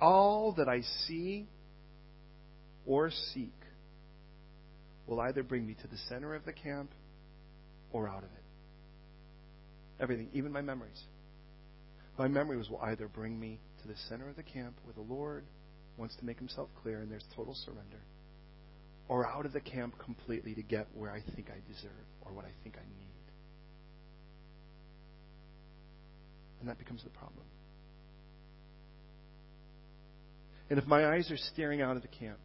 [0.00, 1.46] All that I see
[2.84, 3.54] or seek
[5.06, 6.90] will either bring me to the center of the camp
[7.92, 8.44] or out of it.
[10.00, 11.00] Everything, even my memories.
[12.18, 15.44] My memories will either bring me to the center of the camp where the Lord
[15.96, 18.00] wants to make himself clear and there's total surrender,
[19.08, 22.44] or out of the camp completely to get where I think I deserve or what
[22.44, 23.08] I think I need.
[26.60, 27.44] And that becomes the problem.
[30.70, 32.38] And if my eyes are staring out of the camp,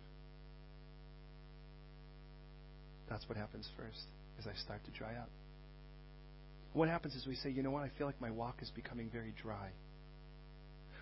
[3.10, 4.04] that's what happens first,
[4.40, 5.30] as I start to dry up.
[6.74, 9.10] What happens is we say, you know what, I feel like my walk is becoming
[9.12, 9.70] very dry.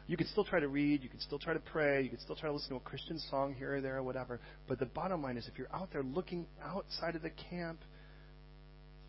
[0.07, 2.35] You can still try to read, you can still try to pray, you can still
[2.35, 4.39] try to listen to a Christian song here or there or whatever.
[4.67, 7.79] But the bottom line is if you're out there looking outside of the camp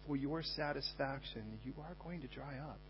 [0.06, 2.80] for your satisfaction, you are going to dry up.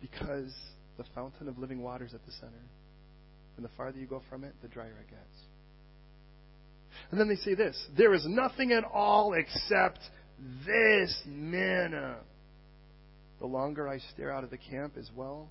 [0.00, 0.52] Because
[0.96, 2.62] the fountain of living water is at the center.
[3.56, 5.51] And the farther you go from it, the drier it gets.
[7.12, 10.00] And then they say this there is nothing at all except
[10.66, 12.16] this manna.
[13.38, 15.48] The longer I stare out of the camp as well,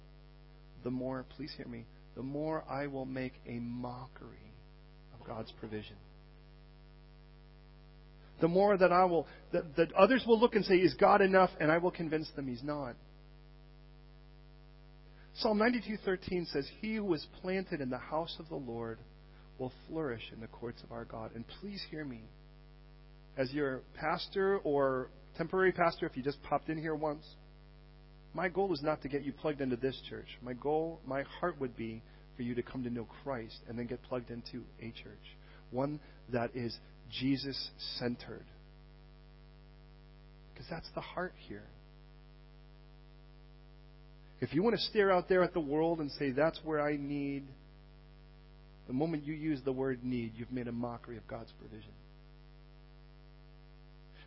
[0.84, 4.54] the more, please hear me, the more I will make a mockery
[5.14, 5.98] of God's provision.
[8.40, 11.52] The more that I will, that, that others will look and say, Is God enough?
[11.60, 12.96] And I will convince them He's not.
[15.36, 18.98] Psalm 92:13 says, "He who is planted in the house of the Lord
[19.62, 22.22] will flourish in the courts of our God." And please hear me.
[23.38, 27.26] As your pastor or temporary pastor, if you just popped in here once,
[28.34, 30.28] my goal is not to get you plugged into this church.
[30.42, 32.02] My goal, my heart would be
[32.36, 35.38] for you to come to know Christ and then get plugged into a church,
[35.70, 36.78] one that is
[37.10, 38.46] Jesus centered.
[40.54, 41.68] Because that's the heart here.
[44.40, 46.98] If you want to stare out there at the world and say, that's where I
[46.98, 47.44] need,
[48.92, 51.94] the moment you use the word need, you've made a mockery of God's provision.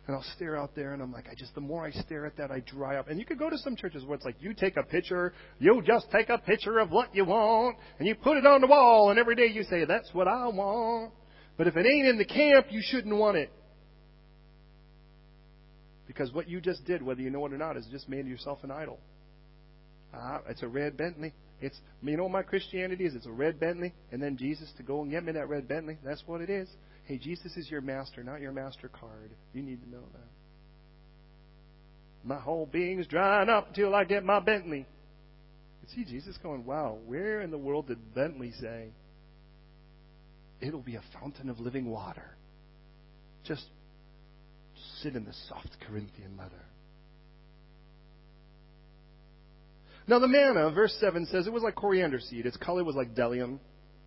[0.07, 2.35] And I'll stare out there and I'm like, I just, the more I stare at
[2.37, 3.07] that, I dry up.
[3.07, 5.83] And you could go to some churches where it's like, you take a picture, you
[5.85, 9.11] just take a picture of what you want, and you put it on the wall,
[9.11, 11.11] and every day you say, that's what I want.
[11.59, 13.51] But if it ain't in the camp, you shouldn't want it.
[16.07, 18.63] Because what you just did, whether you know it or not, is just made yourself
[18.63, 18.97] an idol.
[20.11, 21.33] Uh, it's a red Bentley.
[21.61, 23.15] It's you know what my Christianity is?
[23.15, 25.97] It's a red Bentley, and then Jesus to go and get me that red Bentley.
[26.03, 26.67] That's what it is.
[27.05, 29.29] Hey, Jesus is your master, not your MasterCard.
[29.53, 30.27] You need to know that.
[32.23, 34.87] My whole being's drying up until I get my Bentley.
[35.83, 38.89] You see Jesus going, wow, where in the world did Bentley say?
[40.59, 42.35] It'll be a fountain of living water.
[43.43, 43.65] Just
[45.03, 46.65] sit in the soft Corinthian leather.
[50.07, 52.45] Now, the manna, verse 7 says it was like coriander seed.
[52.45, 53.59] Its color was like bdellium.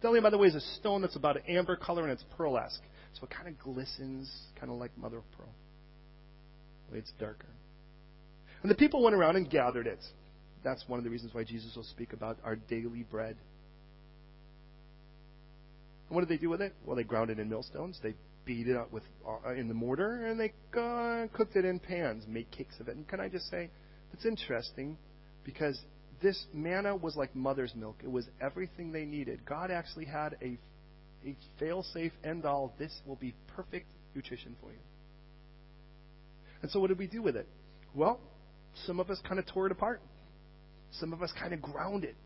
[0.03, 2.81] Bdellium, by the way, is a stone that's about an amber color and it's pearlesque.
[3.15, 4.31] So it kind of glistens,
[4.61, 5.49] kind of like mother of pearl.
[6.93, 7.49] It's darker.
[8.63, 9.99] And the people went around and gathered it.
[10.63, 13.37] That's one of the reasons why Jesus will speak about our daily bread.
[16.09, 16.75] And what did they do with it?
[16.85, 17.99] Well, they ground it in millstones.
[18.03, 21.79] They beat it up with uh, in the mortar, and they uh, cooked it in
[21.79, 22.97] pans, made cakes of it.
[22.97, 23.69] And can I just say,
[24.13, 24.97] it's interesting
[25.49, 25.81] because
[26.21, 27.97] this manna was like mother's milk.
[28.05, 29.47] It was everything they needed.
[29.47, 30.59] God actually had a,
[31.27, 32.75] a fail safe end all.
[32.79, 34.79] This will be perfect nutrition for you.
[36.61, 37.49] And so, what did we do with it?
[37.95, 38.21] Well,
[38.87, 40.03] some of us kind of tore it apart.
[41.01, 42.17] Some of us kind of ground it.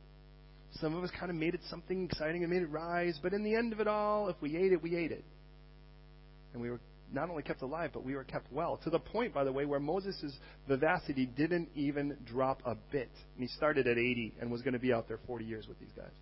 [0.81, 3.21] Some of us kind of made it something exciting and made it rise.
[3.23, 5.25] But in the end of it all, if we ate it, we ate it.
[6.55, 6.81] And we were
[7.13, 8.79] not only kept alive, but we were kept well.
[8.85, 10.33] To the point, by the way, where Moses'
[10.69, 13.11] vivacity didn't even drop a bit.
[13.35, 15.79] And he started at 80 and was going to be out there 40 years with
[15.79, 16.13] these guys.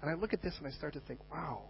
[0.00, 1.62] And I look at this and I start to think, wow.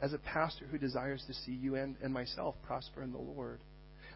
[0.00, 3.60] As a pastor who desires to see you and, and myself prosper in the Lord.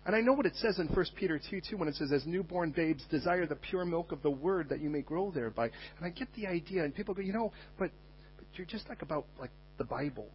[0.04, 2.24] And I know what it says in 1 Peter 2 2 when it says, As
[2.26, 5.64] newborn babes, desire the pure milk of the word that you may grow thereby.
[5.64, 6.84] And I get the idea.
[6.84, 7.90] And people go, you know, but
[8.56, 10.28] you're just like about like the Bible.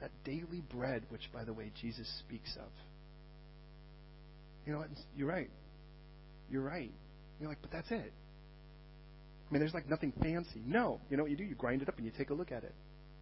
[0.00, 2.70] That daily bread, which by the way Jesus speaks of.
[4.66, 4.88] You know, what?
[5.16, 5.50] you're right.
[6.50, 6.92] You're right.
[7.40, 8.12] You're like, but that's it.
[9.48, 10.60] I mean, there's like nothing fancy.
[10.66, 11.00] No.
[11.08, 11.44] You know what you do?
[11.44, 12.74] You grind it up and you take a look at it.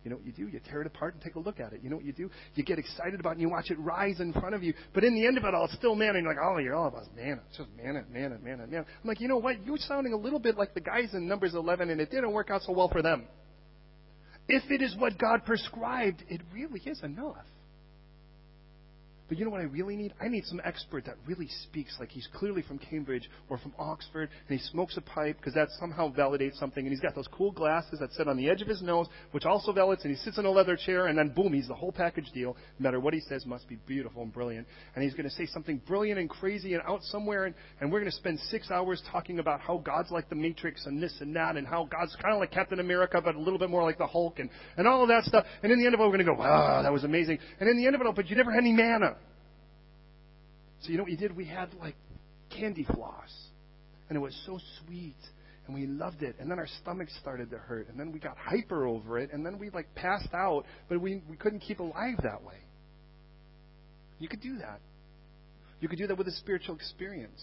[0.04, 0.48] You know what you do?
[0.48, 1.80] You tear it apart and take a look at it.
[1.82, 2.30] You know what you do?
[2.54, 4.74] You get excited about it and you watch it rise in front of you.
[4.92, 6.18] But in the end of it all, it's still manna.
[6.18, 7.40] And you're like, oh, you're all about manna.
[7.48, 8.84] It's just manna, manna, manna, manna.
[9.02, 9.64] I'm like, you know what?
[9.64, 12.50] You're sounding a little bit like the guys in Numbers 11, and it didn't work
[12.50, 13.24] out so well for them.
[14.46, 17.46] If it is what God prescribed, it really is enough.
[19.28, 20.12] But you know what I really need?
[20.20, 24.28] I need some expert that really speaks like he's clearly from Cambridge or from Oxford,
[24.48, 27.50] and he smokes a pipe because that somehow validates something, and he's got those cool
[27.50, 30.38] glasses that sit on the edge of his nose, which also validates, and he sits
[30.38, 32.56] in a leather chair, and then boom, he's the whole package deal.
[32.78, 34.66] No matter what he says, must be beautiful and brilliant.
[34.94, 38.00] And he's going to say something brilliant and crazy and out somewhere, and, and we're
[38.00, 41.34] going to spend six hours talking about how God's like the Matrix and this and
[41.34, 43.96] that, and how God's kind of like Captain America, but a little bit more like
[43.96, 45.46] the Hulk, and, and all of that stuff.
[45.62, 47.38] And in the end of it, we're going to go, wow, that was amazing.
[47.58, 49.16] And in the end of it but you never had any manna.
[50.84, 51.34] So you know what we did?
[51.34, 51.96] We had like
[52.50, 53.30] candy floss.
[54.08, 55.16] And it was so sweet.
[55.66, 56.36] And we loved it.
[56.38, 57.88] And then our stomachs started to hurt.
[57.88, 59.30] And then we got hyper over it.
[59.32, 60.64] And then we like passed out.
[60.90, 62.58] But we, we couldn't keep alive that way.
[64.18, 64.80] You could do that.
[65.80, 67.42] You could do that with a spiritual experience.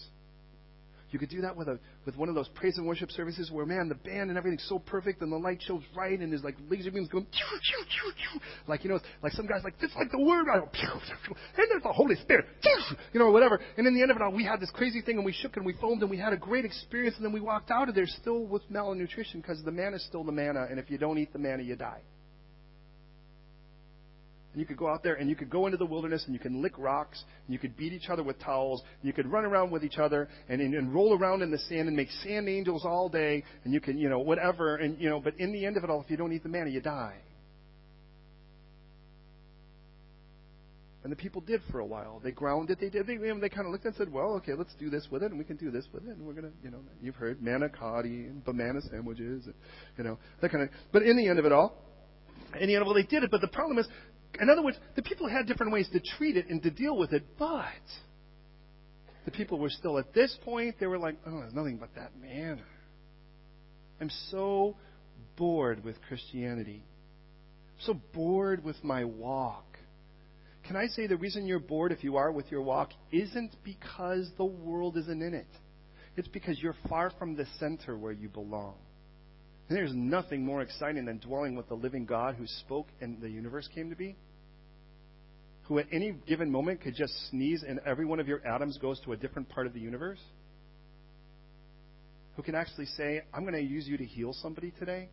[1.12, 3.66] You could do that with a with one of those praise and worship services where
[3.66, 6.56] man, the band and everything's so perfect and the light shows right and there's like
[6.70, 8.40] laser beams going pew, pew, pew, pew.
[8.66, 10.62] like you know, like some guys like this is like the word and
[11.56, 12.46] there's the Holy Spirit,
[13.12, 13.60] you know, or whatever.
[13.76, 15.56] And in the end of it all, we had this crazy thing and we shook
[15.56, 17.94] and we foamed and we had a great experience and then we walked out of
[17.94, 21.18] there still with malnutrition because the manna is still the manna and if you don't
[21.18, 22.00] eat the manna, you die.
[24.52, 26.40] And you could go out there and you could go into the wilderness and you
[26.40, 28.82] can lick rocks and you could beat each other with towels.
[29.00, 31.58] And you could run around with each other and, and, and roll around in the
[31.58, 34.76] sand and make sand angels all day and you can, you know, whatever.
[34.76, 36.50] And, you know, but in the end of it all, if you don't eat the
[36.50, 37.16] manna, you die.
[41.02, 42.20] And the people did for a while.
[42.22, 42.78] They ground it.
[42.80, 43.06] They did.
[43.06, 45.38] They, they kind of looked and said, "Well, okay, let's do this with it, and
[45.38, 48.44] we can do this with it, and we're gonna, you know, you've heard manicotti and
[48.44, 49.54] banana sandwiches, and,
[49.98, 50.70] you know, that kind of.
[50.92, 51.76] But in the end of it all,
[52.60, 53.32] in the end of it all, they did it.
[53.32, 53.88] But the problem is,
[54.40, 57.12] in other words, the people had different ways to treat it and to deal with
[57.12, 57.64] it, but
[59.24, 62.12] the people were still at this point, they were like, oh, there's nothing but that
[62.20, 62.60] man.
[64.00, 64.76] I'm so
[65.36, 66.82] bored with Christianity.
[66.84, 69.64] I'm so bored with my walk.
[70.66, 74.30] Can I say the reason you're bored, if you are, with your walk, isn't because
[74.36, 75.46] the world isn't in it?
[76.16, 78.74] It's because you're far from the center where you belong.
[79.72, 83.30] And there's nothing more exciting than dwelling with the living God who spoke and the
[83.30, 84.16] universe came to be.
[85.62, 89.00] Who at any given moment could just sneeze and every one of your atoms goes
[89.06, 90.18] to a different part of the universe.
[92.36, 95.08] Who can actually say, I'm going to use you to heal somebody today.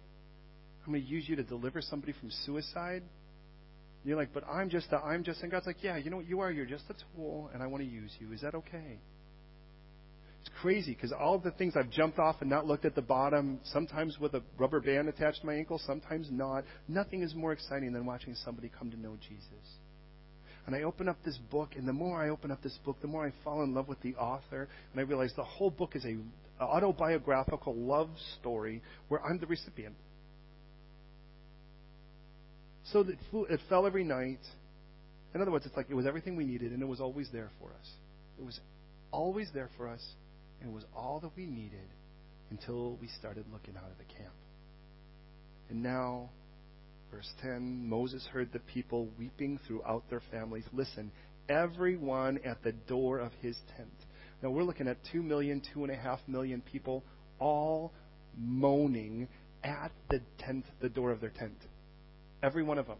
[0.86, 3.03] I'm going to use you to deliver somebody from suicide.
[3.03, 6.18] And you're like, but I'm just a, I'm just, and God's like, yeah, you know
[6.18, 6.51] what you are?
[6.51, 8.34] You're just a tool, and I want to use you.
[8.34, 8.99] Is that okay?
[10.41, 13.59] It's crazy because all the things I've jumped off and not looked at the bottom,
[13.65, 16.63] sometimes with a rubber band attached to my ankle, sometimes not.
[16.87, 19.77] Nothing is more exciting than watching somebody come to know Jesus.
[20.65, 23.07] And I open up this book, and the more I open up this book, the
[23.07, 26.05] more I fall in love with the author, and I realize the whole book is
[26.05, 26.15] a
[26.61, 28.09] autobiographical love
[28.39, 29.95] story where I'm the recipient.
[32.91, 33.05] So
[33.49, 34.39] it fell every night.
[35.33, 37.49] In other words, it's like it was everything we needed, and it was always there
[37.59, 37.91] for us.
[38.39, 38.59] It was
[39.11, 40.03] always there for us,
[40.62, 41.88] and it was all that we needed
[42.49, 44.34] until we started looking out of the camp.
[45.70, 46.30] And now,
[47.12, 50.66] verse 10 Moses heard the people weeping throughout their families.
[50.74, 51.12] Listen,
[51.47, 53.89] everyone at the door of his tent.
[54.41, 57.03] Now, we're looking at 2 million, 2.5 million people
[57.39, 57.93] all
[58.38, 59.28] moaning
[59.64, 61.57] at the tent, the door of their tent.
[62.41, 62.97] Every one of them.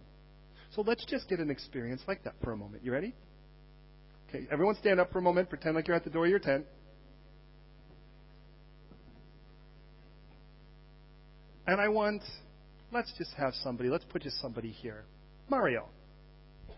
[0.76, 2.84] So let's just get an experience like that for a moment.
[2.84, 3.16] You ready?
[4.30, 5.49] Okay, everyone stand up for a moment.
[5.49, 6.66] Pretend like you're at the door of your tent.
[11.70, 12.24] And I want,
[12.91, 15.03] let's just have somebody, let's put just somebody here.
[15.49, 15.86] Mario,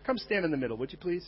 [0.04, 1.26] come stand in the middle, would you please?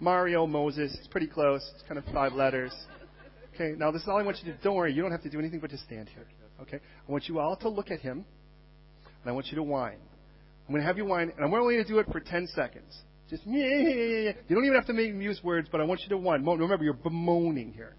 [0.00, 1.60] Mario Moses, it's pretty close.
[1.74, 2.72] It's kind of five letters.
[3.54, 4.64] Okay, now this is all I want you to do.
[4.64, 6.24] Don't worry, you don't have to do anything but just stand here.
[6.62, 6.78] Okay?
[7.06, 8.24] I want you all to look at him,
[9.04, 9.98] and I want you to whine.
[10.66, 12.46] I'm going to have you whine, and I'm only going to do it for 10
[12.54, 12.96] seconds.
[13.28, 14.32] Just, yeah, yeah, yeah.
[14.48, 16.42] You don't even have to make use words, but I want you to whine.
[16.42, 17.94] Remember, you're bemoaning here.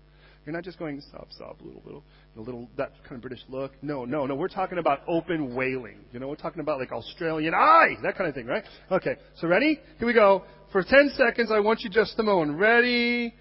[0.45, 2.03] You're not just going sob, sob, little, little,
[2.37, 3.71] a little, that kind of British look.
[3.81, 4.35] No, no, no.
[4.35, 5.97] We're talking about open wailing.
[6.13, 8.63] You know, we're talking about like Australian eye, that kind of thing, right?
[8.91, 9.79] Okay, so ready?
[9.97, 10.43] Here we go.
[10.71, 12.57] For 10 seconds, I want you just to moan.
[12.57, 13.33] Ready?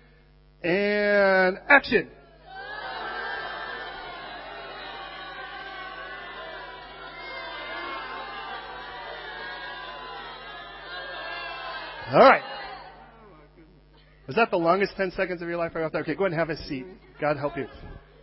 [0.63, 2.09] And action.
[12.15, 12.54] All right.
[14.27, 16.03] Was that the longest 10 seconds of your life right off there?
[16.03, 16.87] Okay, go ahead and have a seat.
[17.21, 17.67] God help you.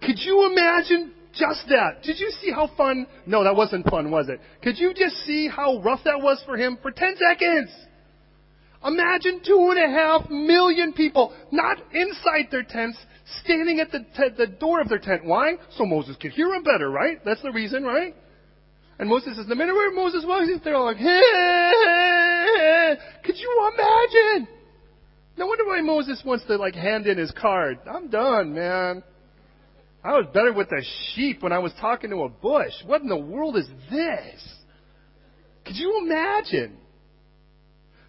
[0.01, 2.01] Could you imagine just that?
[2.03, 3.05] Did you see how fun?
[3.25, 4.39] No, that wasn't fun, was it?
[4.63, 7.69] Could you just see how rough that was for him for 10 seconds?
[8.83, 12.97] Imagine two and a half million people, not inside their tents,
[13.43, 15.23] standing at the, t- the door of their tent.
[15.23, 15.53] Why?
[15.77, 17.23] So Moses could hear them better, right?
[17.23, 18.15] That's the reason, right?
[18.97, 23.37] And Moses says, the minute where Moses in, they're all like, hey, hey, hey, could
[23.37, 24.47] you imagine?
[25.37, 27.79] No wonder why Moses wants to like hand in his card.
[27.89, 29.03] I'm done, man.
[30.03, 32.73] I was better with the sheep when I was talking to a bush.
[32.85, 34.55] What in the world is this?
[35.65, 36.77] Could you imagine?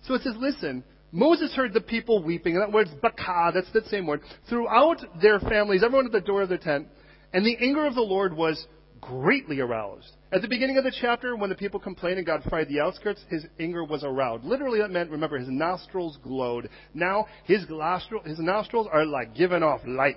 [0.05, 2.55] So it says, listen, Moses heard the people weeping.
[2.55, 4.23] And that word's baka, that's the same word.
[4.49, 6.89] Throughout their families, everyone at the door of their tent.
[7.35, 8.67] And the anger of the Lord was
[9.03, 10.17] greatly aroused.
[10.33, 13.23] At the beginning of the chapter, when the people complained and God fried the outskirts,
[13.29, 14.45] his anger was aroused.
[14.45, 16.71] Literally, that meant, remember, his nostrils glowed.
[16.95, 17.67] Now, his,
[18.25, 20.17] his nostrils are like giving off light.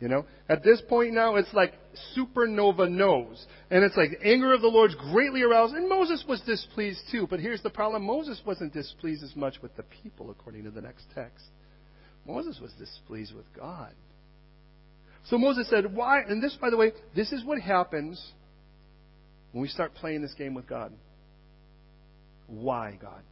[0.00, 1.74] You know, at this point now, it's like
[2.16, 3.46] supernova nose.
[3.70, 5.74] And it's like anger of the Lord's greatly aroused.
[5.74, 7.26] And Moses was displeased too.
[7.28, 8.04] But here's the problem.
[8.04, 11.44] Moses wasn't displeased as much with the people, according to the next text.
[12.26, 13.92] Moses was displeased with God.
[15.26, 16.20] So Moses said, why?
[16.20, 18.22] And this, by the way, this is what happens
[19.52, 20.92] when we start playing this game with God.
[22.46, 23.22] Why, God?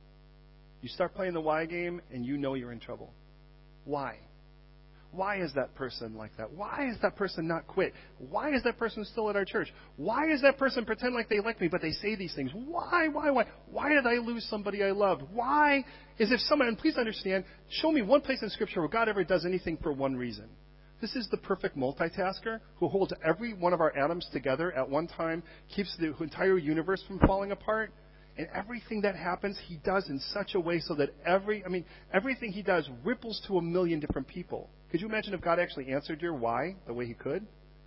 [0.80, 3.12] You start playing the why game and you know you're in trouble.
[3.84, 4.16] Why?
[5.12, 6.52] Why is that person like that?
[6.52, 7.92] Why is that person not quit?
[8.18, 9.68] Why is that person still at our church?
[9.96, 12.50] Why is that person pretend like they like me but they say these things?
[12.54, 13.44] Why, why, why?
[13.70, 15.22] Why did I lose somebody I loved?
[15.34, 15.84] Why
[16.18, 19.22] is if someone, and please understand, show me one place in Scripture where God ever
[19.22, 20.48] does anything for one reason.
[21.02, 25.08] This is the perfect multitasker who holds every one of our atoms together at one
[25.08, 25.42] time,
[25.74, 27.92] keeps the entire universe from falling apart.
[28.38, 31.84] And everything that happens, he does in such a way so that every, I mean,
[32.14, 34.70] everything he does ripples to a million different people.
[34.92, 37.44] Could you imagine if God actually answered your why the way he could?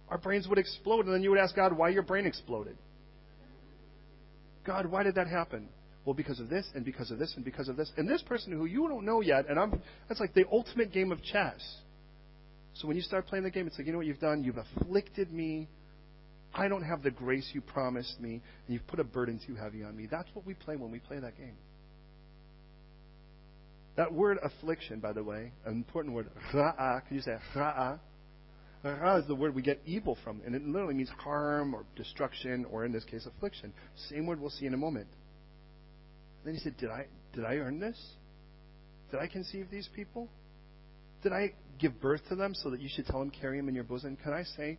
[0.09, 2.77] Our brains would explode, and then you would ask God why your brain exploded.
[4.65, 5.69] God, why did that happen?
[6.03, 7.91] Well, because of this, and because of this, and because of this.
[7.95, 11.13] And this person who you don't know yet, and I'm, that's like the ultimate game
[11.13, 11.61] of chess.
[12.75, 14.43] So when you start playing the game, it's like, you know what you've done?
[14.43, 15.67] You've afflicted me.
[16.53, 18.41] I don't have the grace you promised me, and
[18.73, 20.07] you've put a burden too heavy on me.
[20.09, 21.55] That's what we play when we play that game.
[23.97, 27.99] That word affliction, by the way, an important word, ra'ah, can you say ra'ah?
[28.83, 32.65] Ra'ah is the word we get evil from, and it literally means harm or destruction,
[32.71, 33.73] or in this case, affliction.
[34.09, 35.07] Same word we'll see in a moment.
[36.43, 37.97] then he said, did I, did I earn this?
[39.11, 40.27] Did I conceive these people?
[41.23, 43.75] Did I give birth to them so that you should tell them, carry them in
[43.75, 44.17] your bosom?
[44.23, 44.77] Can I say,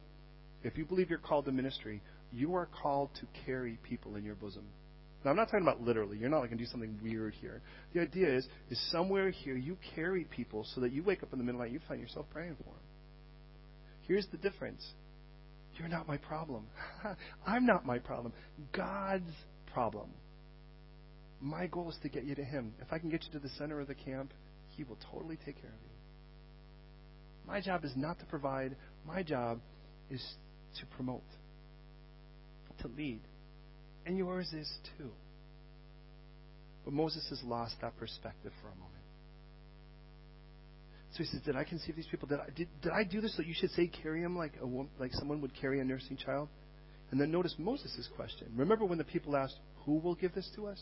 [0.62, 4.34] if you believe you're called to ministry, you are called to carry people in your
[4.34, 4.64] bosom.
[5.24, 6.18] Now, I'm not talking about literally.
[6.18, 7.60] You're not like going to do something weird here.
[7.94, 11.38] The idea is, is somewhere here you carry people so that you wake up in
[11.38, 12.82] the middle of the night, you find yourself praying for them.
[14.02, 14.86] Here's the difference.
[15.78, 16.66] You're not my problem.
[17.46, 18.32] I'm not my problem.
[18.72, 19.30] God's
[19.72, 20.10] problem.
[21.40, 22.72] My goal is to get you to Him.
[22.80, 24.32] If I can get you to the center of the camp,
[24.76, 25.85] He will totally take care of you.
[27.46, 28.76] My job is not to provide.
[29.06, 29.60] My job
[30.10, 30.22] is
[30.80, 31.22] to promote,
[32.80, 33.20] to lead.
[34.04, 35.10] And yours is too.
[36.84, 38.92] But Moses has lost that perspective for a moment.
[41.12, 42.28] So he says, Did I conceive these people?
[42.28, 44.66] Did I, did, did I do this so you should say, carry him like, a,
[45.00, 46.48] like someone would carry a nursing child?
[47.10, 48.48] And then notice Moses' question.
[48.56, 50.80] Remember when the people asked, Who will give this to us?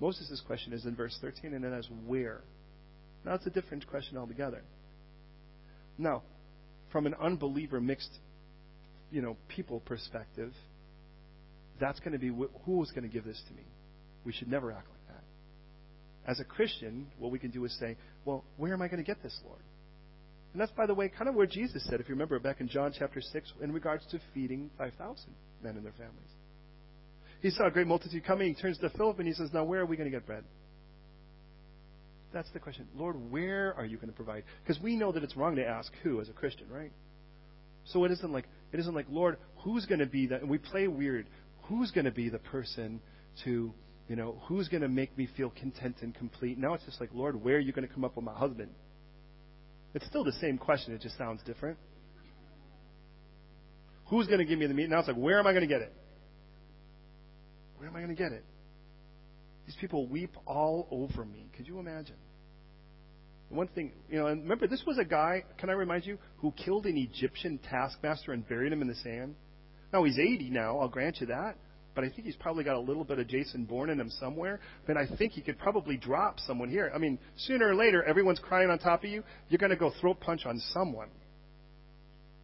[0.00, 2.42] Moses' question is in verse 13, and it has where.
[3.24, 4.62] Now it's a different question altogether.
[5.98, 6.22] Now,
[6.90, 8.18] from an unbeliever mixed,
[9.10, 10.52] you know, people perspective,
[11.80, 12.28] that's going to be
[12.64, 13.64] who is going to give this to me.
[14.24, 16.30] We should never act like that.
[16.30, 19.06] As a Christian, what we can do is say, well, where am I going to
[19.06, 19.60] get this, Lord?
[20.52, 22.68] And that's, by the way, kind of where Jesus said, if you remember back in
[22.68, 25.16] John chapter 6, in regards to feeding 5,000
[25.62, 26.30] men and their families.
[27.40, 28.54] He saw a great multitude coming.
[28.54, 30.44] He turns to Philip and he says, Now, where are we going to get bread?
[32.32, 32.88] That's the question.
[32.96, 34.44] Lord, where are you going to provide?
[34.64, 36.92] Because we know that it's wrong to ask who as a Christian, right?
[37.86, 40.40] So it isn't like it isn't like, Lord, who's going to be that?
[40.40, 41.26] And we play weird
[41.64, 43.00] who's going to be the person
[43.44, 43.72] to,
[44.08, 46.58] you know, who's going to make me feel content and complete?
[46.58, 48.70] Now it's just like, Lord, where are you going to come up with my husband?
[49.94, 51.78] It's still the same question, it just sounds different.
[54.06, 54.90] Who's going to give me the meat?
[54.90, 55.92] Now it's like, where am I going to get it?
[57.78, 58.44] Where am I going to get it?
[59.66, 61.46] These people weep all over me.
[61.56, 62.16] Could you imagine?
[63.48, 66.52] One thing, you know, and remember, this was a guy, can I remind you, who
[66.52, 69.34] killed an Egyptian taskmaster and buried him in the sand?
[69.92, 71.56] Now he's 80 now, I'll grant you that.
[71.94, 74.60] But I think he's probably got a little bit of Jason Bourne in him somewhere.
[74.86, 76.90] But I think he could probably drop someone here.
[76.94, 79.22] I mean, sooner or later, everyone's crying on top of you.
[79.50, 81.08] You're going to go throat punch on someone.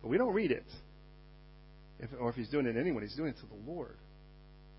[0.03, 0.67] But we don't read it.
[1.99, 3.97] If, or if he's doing it to anyone, he's doing it to the Lord.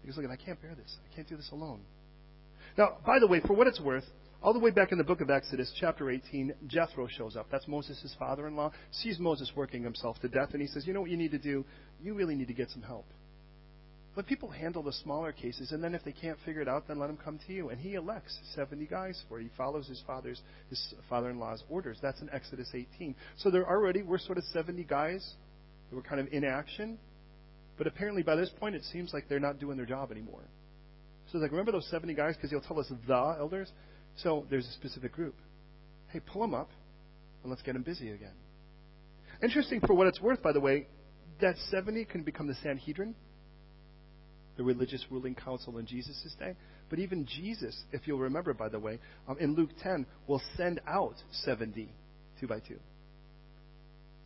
[0.05, 0.95] He's looking, I can't bear this.
[1.11, 1.81] I can't do this alone.
[2.77, 4.05] Now, by the way, for what it's worth,
[4.41, 7.47] all the way back in the book of Exodus, chapter 18, Jethro shows up.
[7.51, 8.71] That's Moses' father in law.
[8.91, 11.39] Sees Moses working himself to death, and he says, You know what you need to
[11.39, 11.65] do?
[12.01, 13.05] You really need to get some help.
[14.15, 16.99] Let people handle the smaller cases, and then if they can't figure it out, then
[16.99, 17.69] let them come to you.
[17.69, 19.43] And he elects 70 guys for it.
[19.43, 21.99] He follows his father's, his father-in-law's orders.
[22.01, 23.15] That's in Exodus 18.
[23.37, 25.35] So there already were sort of 70 guys
[25.89, 26.97] who were kind of in action,
[27.77, 30.43] but apparently by this point it seems like they're not doing their job anymore.
[31.31, 32.35] So like, remember those 70 guys?
[32.35, 33.71] Because he'll tell us the elders.
[34.17, 35.35] So there's a specific group.
[36.09, 36.69] Hey, pull them up
[37.43, 38.33] and let's get them busy again.
[39.41, 40.87] Interesting for what it's worth, by the way,
[41.39, 43.15] that 70 can become the Sanhedrin,
[44.57, 46.55] the religious ruling council in Jesus' day.
[46.89, 50.81] But even Jesus, if you'll remember, by the way, um, in Luke 10, will send
[50.87, 51.89] out 70
[52.39, 52.79] two by two.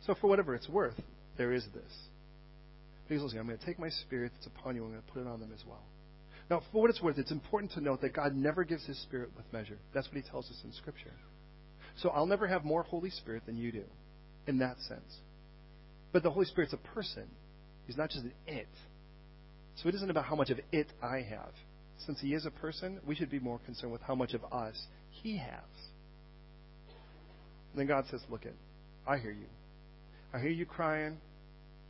[0.06, 1.00] So, for whatever it's worth,
[1.36, 1.92] there is this.
[3.08, 5.20] He's saying, I'm going to take my spirit that's upon you, I'm going to put
[5.20, 5.82] it on them as well.
[6.50, 9.30] Now, for what it's worth, it's important to note that God never gives his spirit
[9.36, 9.78] with measure.
[9.94, 11.12] That's what he tells us in Scripture.
[11.96, 13.84] So I'll never have more Holy Spirit than you do,
[14.46, 15.20] in that sense.
[16.12, 17.24] But the Holy Spirit's a person.
[17.86, 18.68] He's not just an it.
[19.76, 21.52] So it isn't about how much of it I have.
[22.06, 24.80] Since he is a person, we should be more concerned with how much of us
[25.10, 25.48] he has.
[27.72, 28.54] And then God says, Look it,
[29.06, 29.46] I hear you.
[30.32, 31.18] I hear you crying,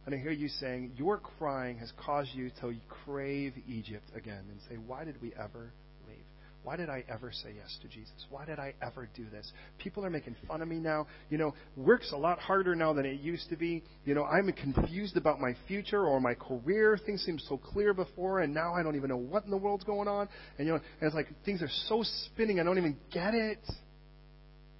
[0.06, 2.74] and I hear you saying, Your crying has caused you to
[3.04, 5.72] crave Egypt again and say, Why did we ever
[6.06, 6.24] leave?
[6.62, 8.12] Why did I ever say yes to Jesus?
[8.28, 9.50] Why did I ever do this?
[9.78, 11.06] People are making fun of me now.
[11.30, 13.82] You know, work's a lot harder now than it used to be.
[14.04, 16.98] You know, I'm confused about my future or my career.
[17.04, 19.84] Things seemed so clear before, and now I don't even know what in the world's
[19.84, 20.28] going on.
[20.58, 23.60] And, you know, and it's like things are so spinning, I don't even get it.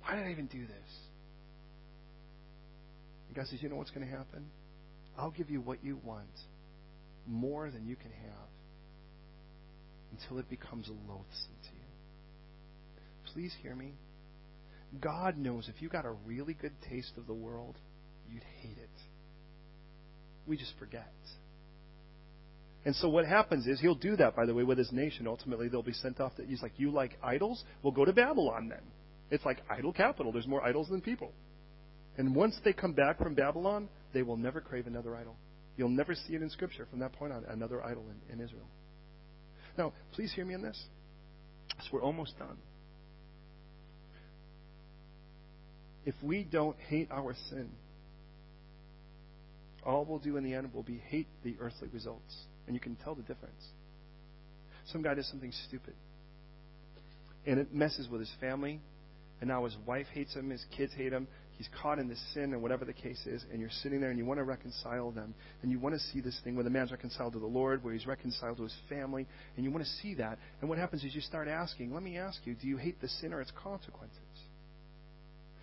[0.02, 0.90] Why did I even do this?
[3.28, 4.46] And God says, You know what's going to happen?
[5.18, 6.28] I'll give you what you want,
[7.26, 8.48] more than you can have,
[10.12, 11.84] until it becomes loathsome to you.
[13.32, 13.92] Please hear me.
[15.00, 17.76] God knows if you got a really good taste of the world,
[18.30, 18.90] you'd hate it.
[20.46, 21.12] We just forget.
[22.84, 25.26] And so what happens is he'll do that, by the way, with his nation.
[25.26, 26.36] Ultimately, they'll be sent off.
[26.36, 27.64] To, he's like, you like idols?
[27.82, 28.82] Well, go to Babylon then.
[29.30, 30.32] It's like idol capital.
[30.32, 31.32] There's more idols than people.
[32.18, 35.36] And once they come back from Babylon, they will never crave another idol.
[35.76, 38.68] You'll never see it in Scripture from that point on, another idol in, in Israel.
[39.76, 40.80] Now, please hear me on this.
[41.80, 42.56] So we're almost done.
[46.06, 47.70] If we don't hate our sin,
[49.84, 52.34] all we'll do in the end will be hate the earthly results.
[52.66, 53.62] And you can tell the difference.
[54.92, 55.94] Some guy does something stupid.
[57.46, 58.80] And it messes with his family.
[59.40, 61.26] And now his wife hates him, his kids hate him,
[61.56, 64.18] he's caught in this sin or whatever the case is, and you're sitting there and
[64.18, 66.90] you want to reconcile them, and you want to see this thing where the man's
[66.90, 69.26] reconciled to the Lord, where he's reconciled to his family,
[69.56, 70.38] and you want to see that.
[70.60, 73.08] And what happens is you start asking, let me ask you, do you hate the
[73.08, 74.18] sin or its consequences?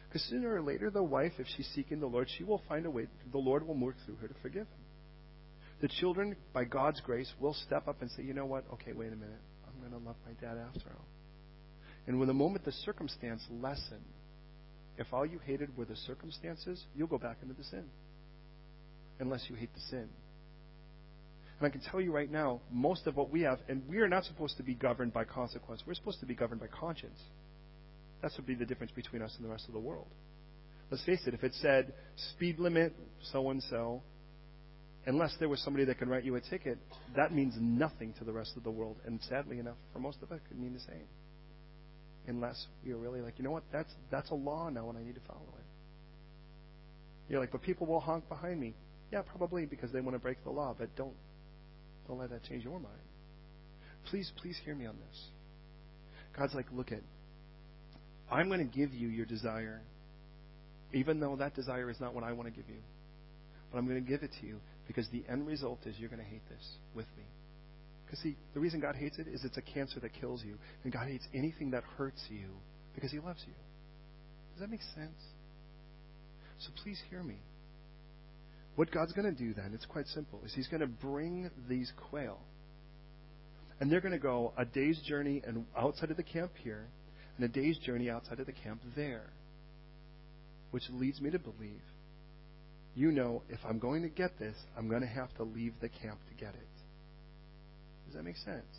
[0.07, 2.91] Because sooner or later, the wife, if she's seeking the Lord, she will find a
[2.91, 4.81] way, the Lord will work through her to forgive him.
[5.81, 8.65] The children, by God's grace, will step up and say, you know what?
[8.73, 9.39] Okay, wait a minute.
[9.65, 11.05] I'm going to love my dad after all.
[12.07, 14.05] And when the moment the circumstance lessens,
[15.01, 17.85] if all you hated were the circumstances, you'll go back into the sin.
[19.19, 20.07] Unless you hate the sin.
[21.59, 24.07] And I can tell you right now, most of what we have, and we are
[24.07, 25.83] not supposed to be governed by consequence.
[25.85, 27.19] We're supposed to be governed by conscience.
[28.21, 30.07] That would be the difference between us and the rest of the world.
[30.89, 31.93] Let's face it, if it said
[32.33, 32.93] speed limit
[33.31, 34.01] so and so,
[35.05, 36.77] unless there was somebody that could write you a ticket,
[37.15, 38.97] that means nothing to the rest of the world.
[39.05, 41.07] And sadly enough, for most of us, it could mean the same
[42.27, 45.15] unless you're really like, you know what, that's that's a law now and I need
[45.15, 45.65] to follow it.
[47.29, 48.75] You're like, but people will honk behind me.
[49.11, 51.13] Yeah, probably because they want to break the law, but don't
[52.07, 52.95] don't let that change your mind.
[54.09, 55.25] Please, please hear me on this.
[56.37, 57.01] God's like, look at
[58.31, 59.81] I'm going to give you your desire,
[60.93, 62.79] even though that desire is not what I want to give you.
[63.71, 66.21] But I'm going to give it to you because the end result is you're going
[66.21, 66.65] to hate this
[66.95, 67.23] with me.
[68.11, 70.57] Because, see, the reason God hates it is it's a cancer that kills you.
[70.83, 72.49] And God hates anything that hurts you
[72.93, 73.53] because He loves you.
[74.53, 75.17] Does that make sense?
[76.59, 77.37] So please hear me.
[78.75, 81.89] What God's going to do then, it's quite simple, is He's going to bring these
[82.09, 82.37] quail.
[83.79, 86.87] And they're going to go a day's journey and outside of the camp here,
[87.37, 89.29] and a day's journey outside of the camp there.
[90.71, 91.81] Which leads me to believe,
[92.93, 95.87] you know, if I'm going to get this, I'm going to have to leave the
[95.87, 96.67] camp to get it.
[98.11, 98.75] Does that make sense?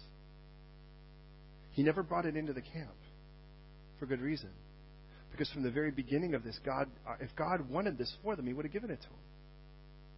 [1.71, 2.93] He never brought it into the camp
[3.99, 4.51] for good reason.
[5.31, 8.47] Because from the very beginning of this, God, uh, if God wanted this for them,
[8.47, 9.17] He would have given it to them.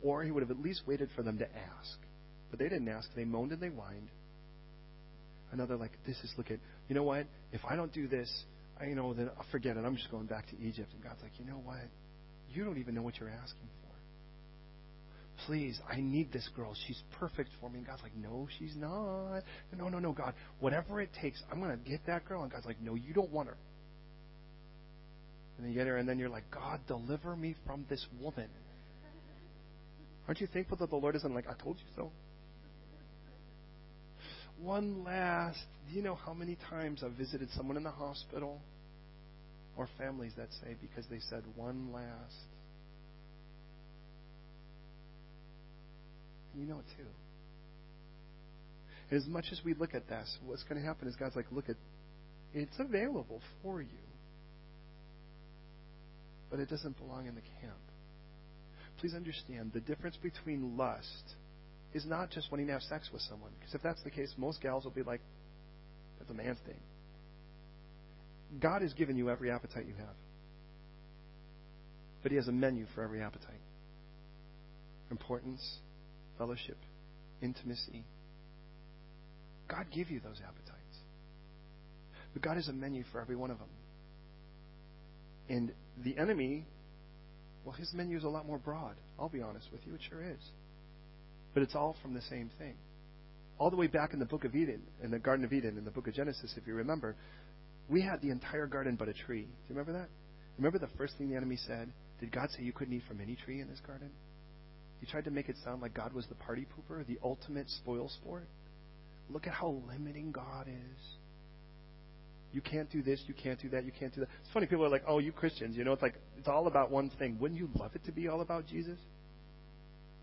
[0.02, 1.96] Or He would have at least waited for them to ask.
[2.50, 3.08] But they didn't ask.
[3.14, 4.08] They moaned and they whined.
[5.52, 6.58] Another like, this is, look at,
[6.88, 7.26] you know what?
[7.52, 8.28] If I don't do this,
[8.80, 9.84] I, you know, then I'll forget it.
[9.84, 10.88] I'm just going back to Egypt.
[10.92, 11.86] And God's like, you know what?
[12.52, 13.83] You don't even know what you're asking for
[15.46, 16.74] please, I need this girl.
[16.86, 17.78] She's perfect for me.
[17.78, 19.42] And God's like, no, she's not.
[19.76, 20.34] No, no, no, God.
[20.60, 22.42] Whatever it takes, I'm going to get that girl.
[22.42, 23.56] And God's like, no, you don't want her.
[25.56, 28.48] And then you get her, and then you're like, God, deliver me from this woman.
[30.26, 32.10] Aren't you thankful that the Lord isn't like, I told you so?
[34.60, 35.58] One last,
[35.88, 38.60] do you know how many times I've visited someone in the hospital
[39.76, 42.53] or families that say because they said one last?
[46.56, 47.06] You know it too.
[49.14, 51.68] As much as we look at this, what's going to happen is God's like, look
[51.68, 51.76] at
[52.54, 53.88] it's available for you.
[56.50, 57.78] But it doesn't belong in the camp.
[59.00, 61.34] please understand the difference between lust
[61.92, 63.50] is not just wanting to have sex with someone.
[63.58, 65.20] Because if that's the case, most gals will be like,
[66.18, 66.78] that's a man's thing.
[68.60, 70.14] God has given you every appetite you have.
[72.22, 73.60] But He has a menu for every appetite
[75.10, 75.78] importance,
[76.38, 76.76] fellowship,
[77.42, 78.04] intimacy.
[79.68, 80.80] God give you those appetites.
[82.32, 83.68] But God has a menu for every one of them.
[85.48, 85.72] And
[86.02, 86.66] the enemy,
[87.64, 88.96] well, his menu is a lot more broad.
[89.18, 90.40] I'll be honest with you, it sure is.
[91.54, 92.74] But it's all from the same thing.
[93.58, 95.84] All the way back in the book of Eden, in the Garden of Eden, in
[95.84, 97.14] the book of Genesis, if you remember,
[97.88, 99.42] we had the entire garden but a tree.
[99.42, 100.08] Do you remember that?
[100.58, 101.92] Remember the first thing the enemy said?
[102.20, 104.10] Did God say you couldn't eat from any tree in this garden?
[105.04, 108.08] He tried to make it sound like God was the party pooper, the ultimate spoil
[108.08, 108.48] sport.
[109.28, 111.02] Look at how limiting God is.
[112.54, 114.30] You can't do this, you can't do that, you can't do that.
[114.40, 116.90] It's funny, people are like, oh, you Christians, you know, it's like, it's all about
[116.90, 117.36] one thing.
[117.38, 118.98] Wouldn't you love it to be all about Jesus?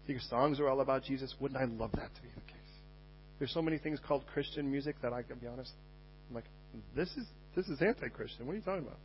[0.07, 1.35] Your songs are all about Jesus.
[1.39, 2.57] Wouldn't I love that to be the case?
[3.37, 5.73] There's so many things called Christian music that I can be honest,
[6.27, 6.45] I'm like,
[6.95, 8.47] this is this is anti-Christian.
[8.47, 8.97] What are you talking about?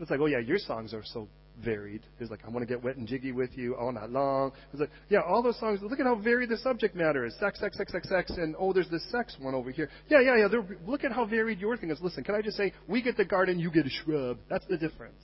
[0.00, 1.28] It's like, oh yeah, your songs are so
[1.62, 2.02] varied.
[2.18, 4.52] There's like, I want to get wet and jiggy with you all night long.
[4.72, 5.80] It's like, yeah, all those songs.
[5.82, 7.34] Look at how varied the subject matter is.
[7.38, 9.88] Sex, sex, sex, sex, sex, and oh, there's this sex one over here.
[10.08, 10.60] Yeah, yeah, yeah.
[10.86, 12.00] Look at how varied your thing is.
[12.00, 14.38] Listen, can I just say, we get the garden, you get a shrub.
[14.48, 15.22] That's the difference.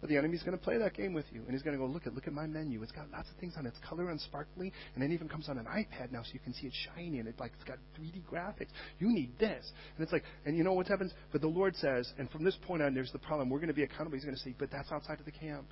[0.00, 1.90] But the enemy's going to play that game with you, and he's going to go,
[1.90, 2.82] look at, look at my menu.
[2.82, 3.70] It's got lots of things on it.
[3.70, 6.52] It's color and sparkly, and it even comes on an iPad now, so you can
[6.52, 8.68] see it shiny, and it like it's got 3D graphics.
[8.98, 9.64] You need this,
[9.96, 11.12] and it's like, and you know what happens?
[11.32, 13.48] But the Lord says, and from this point on, there's the problem.
[13.48, 14.16] We're going to be accountable.
[14.16, 15.66] He's going to say, but that's outside of the camp.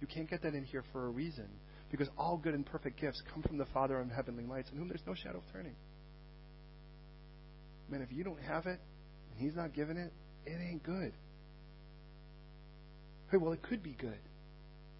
[0.00, 1.48] You can't get that in here for a reason,
[1.90, 4.88] because all good and perfect gifts come from the Father of heavenly lights, in whom
[4.88, 5.74] there's no shadow of turning.
[7.90, 8.80] Man, if you don't have it,
[9.30, 10.12] and He's not giving it,
[10.46, 11.12] it ain't good.
[13.30, 14.18] Hey, well, it could be good.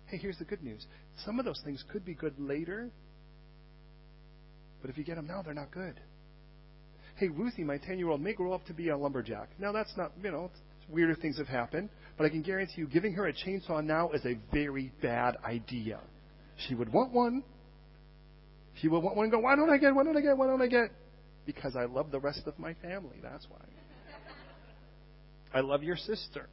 [0.07, 0.87] Hey, here's the good news.
[1.25, 2.91] Some of those things could be good later,
[4.81, 5.99] but if you get them now, they're not good.
[7.17, 9.49] Hey, Ruthie, my 10 year old, may grow up to be a lumberjack.
[9.59, 10.51] Now, that's not, you know,
[10.89, 14.25] weirder things have happened, but I can guarantee you, giving her a chainsaw now is
[14.25, 16.01] a very bad idea.
[16.69, 17.43] She would want one.
[18.81, 20.47] She would want one and go, why don't I get, why don't I get, why
[20.47, 20.91] don't I get?
[21.47, 23.17] Because I love the rest of my family.
[23.23, 23.59] That's why.
[25.53, 26.49] I love your sister.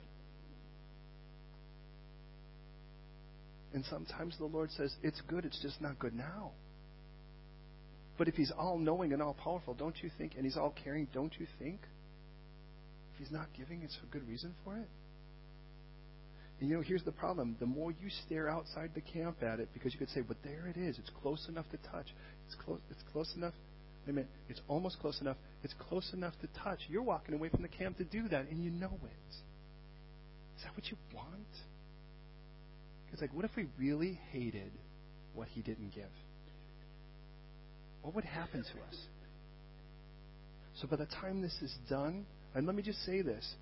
[3.74, 6.52] And sometimes the Lord says, It's good, it's just not good now.
[8.18, 10.34] But if He's all knowing and all powerful, don't you think?
[10.36, 11.80] And He's all caring, don't you think?
[13.14, 14.90] If He's not giving, it's a good reason for it.
[16.60, 17.56] And you know, here's the problem.
[17.60, 20.68] The more you stare outside the camp at it, because you could say, but there
[20.68, 21.00] it is.
[21.00, 22.06] It's close enough to touch.
[22.46, 23.54] It's close, it's close enough.
[24.06, 24.30] Wait a minute.
[24.48, 25.38] It's almost close enough.
[25.64, 26.80] It's close enough to touch.
[26.88, 29.36] You're walking away from the camp to do that, and you know it.
[30.58, 31.32] Is that what you want?
[33.12, 34.72] It's like, what if we really hated
[35.34, 36.04] what he didn't give?
[38.02, 38.98] What would happen to us?
[40.82, 43.56] So by the time this is done, and let me just say this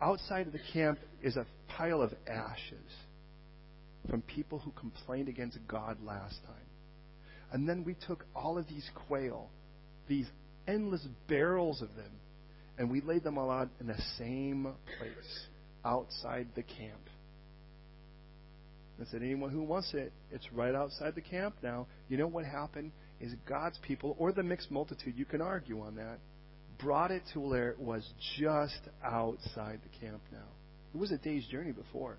[0.00, 2.92] outside of the camp is a pile of ashes
[4.08, 6.54] from people who complained against God last time.
[7.52, 9.48] And then we took all of these quail,
[10.08, 10.26] these
[10.68, 12.12] endless barrels of them,
[12.78, 14.68] and we laid them all out in the same
[14.98, 15.46] place
[15.84, 17.00] outside the camp.
[19.00, 21.86] I said, anyone who wants it, it's right outside the camp now.
[22.08, 25.96] You know what happened is God's people, or the mixed multitude, you can argue on
[25.96, 26.18] that,
[26.78, 28.06] brought it to where it was
[28.38, 30.48] just outside the camp now.
[30.94, 32.16] It was a day's journey before.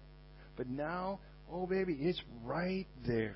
[0.56, 1.20] But now,
[1.52, 3.36] oh baby, it's right there.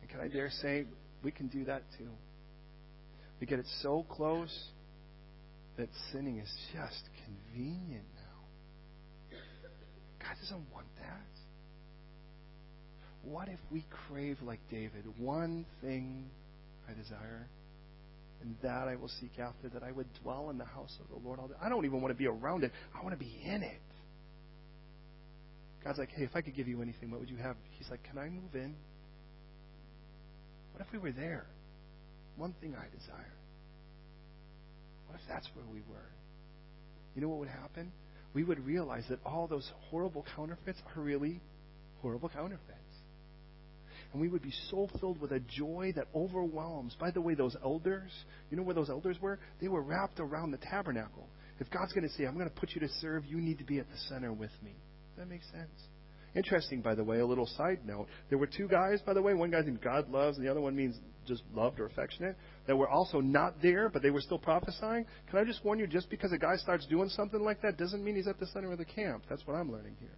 [0.00, 0.84] And can I dare say,
[1.22, 2.10] we can do that too.
[3.40, 4.68] We get it so close
[5.76, 9.38] that sinning is just convenient now.
[10.20, 11.37] God doesn't want that.
[13.30, 15.04] What if we crave like David?
[15.18, 16.30] One thing
[16.88, 17.46] I desire,
[18.40, 21.26] and that I will seek after, that I would dwell in the house of the
[21.26, 21.54] Lord all day.
[21.60, 22.72] I don't even want to be around it.
[22.94, 23.80] I want to be in it.
[25.84, 27.56] God's like, hey, if I could give you anything, what would you have?
[27.78, 28.74] He's like, can I move in?
[30.72, 31.44] What if we were there?
[32.36, 33.34] One thing I desire.
[35.06, 36.08] What if that's where we were?
[37.14, 37.92] You know what would happen?
[38.32, 41.40] We would realize that all those horrible counterfeits are really
[42.00, 42.87] horrible counterfeits.
[44.12, 46.96] And we would be so filled with a joy that overwhelms.
[46.98, 48.10] By the way, those elders,
[48.50, 49.38] you know where those elders were?
[49.60, 51.28] They were wrapped around the tabernacle.
[51.60, 53.64] If God's going to say, I'm going to put you to serve, you need to
[53.64, 54.72] be at the center with me.
[55.10, 55.70] Does that make sense?
[56.34, 58.06] Interesting, by the way, a little side note.
[58.28, 59.34] There were two guys, by the way.
[59.34, 60.96] One guy named God loves, and the other one means
[61.26, 62.36] just loved or affectionate,
[62.66, 65.04] that were also not there, but they were still prophesying.
[65.28, 68.04] Can I just warn you, just because a guy starts doing something like that doesn't
[68.04, 69.24] mean he's at the center of the camp.
[69.28, 70.16] That's what I'm learning here.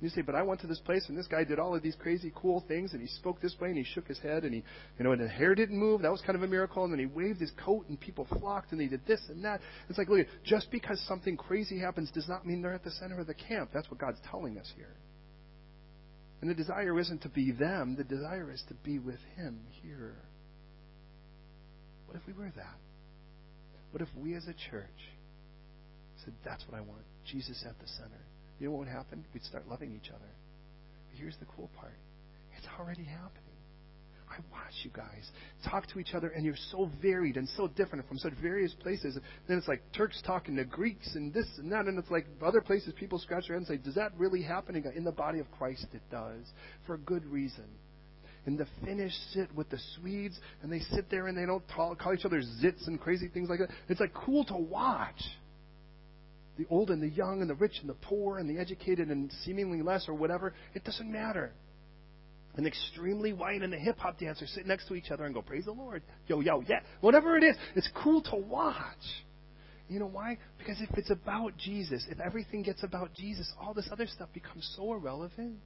[0.00, 1.96] You say, but I went to this place and this guy did all of these
[1.98, 4.62] crazy cool things and he spoke this way and he shook his head and he,
[4.98, 6.02] you know, and the hair didn't move.
[6.02, 6.84] That was kind of a miracle.
[6.84, 9.60] And then he waved his coat and people flocked and they did this and that.
[9.88, 13.18] It's like, look, just because something crazy happens does not mean they're at the center
[13.18, 13.70] of the camp.
[13.72, 14.94] That's what God's telling us here.
[16.42, 17.96] And the desire isn't to be them.
[17.96, 20.16] The desire is to be with Him here.
[22.06, 22.76] What if we were that?
[23.92, 24.86] What if we as a church
[26.24, 27.02] said, that's what I want?
[27.24, 28.20] Jesus at the center.
[28.58, 29.24] You know what would happen?
[29.34, 30.30] We'd start loving each other.
[31.10, 31.94] But here's the cool part
[32.56, 33.42] it's already happening.
[34.28, 35.30] I watch you guys
[35.70, 39.16] talk to each other, and you're so varied and so different from such various places.
[39.46, 42.60] Then it's like Turks talking to Greeks and this and that, and it's like other
[42.60, 44.76] places people scratch their head and say, Does that really happen?
[44.96, 46.44] In the body of Christ, it does,
[46.86, 47.66] for a good reason.
[48.46, 52.14] And the Finnish sit with the Swedes, and they sit there and they don't call
[52.14, 53.70] each other zits and crazy things like that.
[53.88, 55.22] It's like cool to watch
[56.56, 59.30] the old and the young and the rich and the poor and the educated and
[59.44, 61.52] seemingly less or whatever, it doesn't matter.
[62.56, 65.42] An extremely white and a hip hop dancer sit next to each other and go,
[65.42, 66.02] Praise the Lord.
[66.26, 66.80] Yo, yo, yeah.
[67.02, 68.74] Whatever it is, it's cool to watch.
[69.88, 70.38] You know why?
[70.58, 74.68] Because if it's about Jesus, if everything gets about Jesus, all this other stuff becomes
[74.76, 75.58] so irrelevant.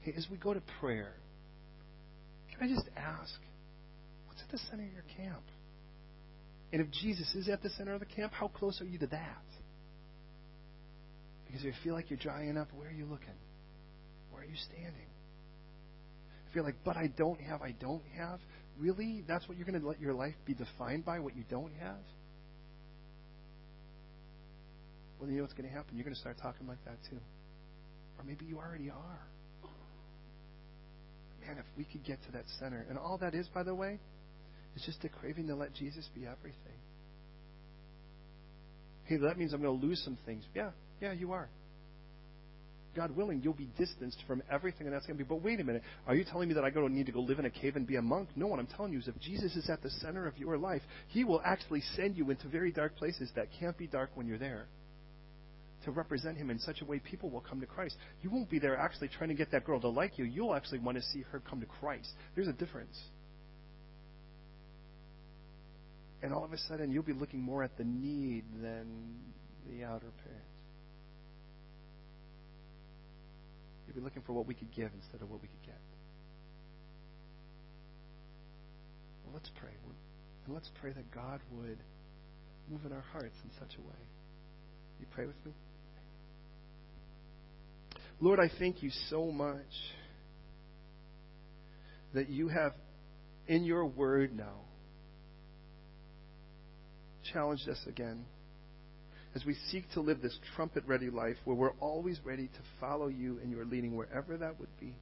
[0.00, 1.12] Hey, as we go to prayer,
[2.52, 3.32] can I just ask,
[4.26, 5.42] what's at the center of your camp?
[6.72, 9.06] And if Jesus is at the center of the camp, how close are you to
[9.08, 9.44] that?
[11.46, 13.28] Because if you feel like you're drying up, where are you looking?
[14.30, 15.08] Where are you standing?
[16.48, 18.38] If you're like, but I don't have, I don't have,
[18.78, 19.24] really?
[19.26, 21.98] That's what you're going to let your life be defined by, what you don't have?
[25.20, 25.96] Well, you know what's going to happen?
[25.96, 27.18] You're going to start talking like that too.
[28.18, 29.20] Or maybe you already are.
[31.46, 32.86] Man, if we could get to that center.
[32.88, 33.98] And all that is, by the way,
[34.74, 36.78] it's just a craving to let Jesus be everything.
[39.04, 40.44] Hey, that means I'm going to lose some things.
[40.54, 41.48] Yeah, yeah, you are.
[42.96, 45.28] God willing, you'll be distanced from everything, and that's going to be.
[45.28, 45.82] But wait a minute.
[46.06, 47.86] Are you telling me that I don't need to go live in a cave and
[47.86, 48.28] be a monk?
[48.34, 50.82] No, what I'm telling you is if Jesus is at the center of your life,
[51.08, 54.38] He will actually send you into very dark places that can't be dark when you're
[54.38, 54.66] there.
[55.84, 57.96] To represent Him in such a way people will come to Christ.
[58.22, 60.24] You won't be there actually trying to get that girl to like you.
[60.24, 62.10] You'll actually want to see her come to Christ.
[62.34, 62.98] There's a difference.
[66.22, 69.16] And all of a sudden, you'll be looking more at the need than
[69.68, 70.44] the outer appearance.
[73.86, 75.80] You'll be looking for what we could give instead of what we could get.
[79.24, 79.70] Well, let's pray.
[80.46, 81.78] And let's pray that God would
[82.70, 83.98] move in our hearts in such a way.
[85.00, 85.52] You pray with me?
[88.20, 89.58] Lord, I thank you so much
[92.12, 92.72] that you have
[93.46, 94.60] in your word now
[97.32, 98.24] challenged us again
[99.34, 103.06] as we seek to live this trumpet ready life where we're always ready to follow
[103.06, 104.94] you in your leading wherever that would be.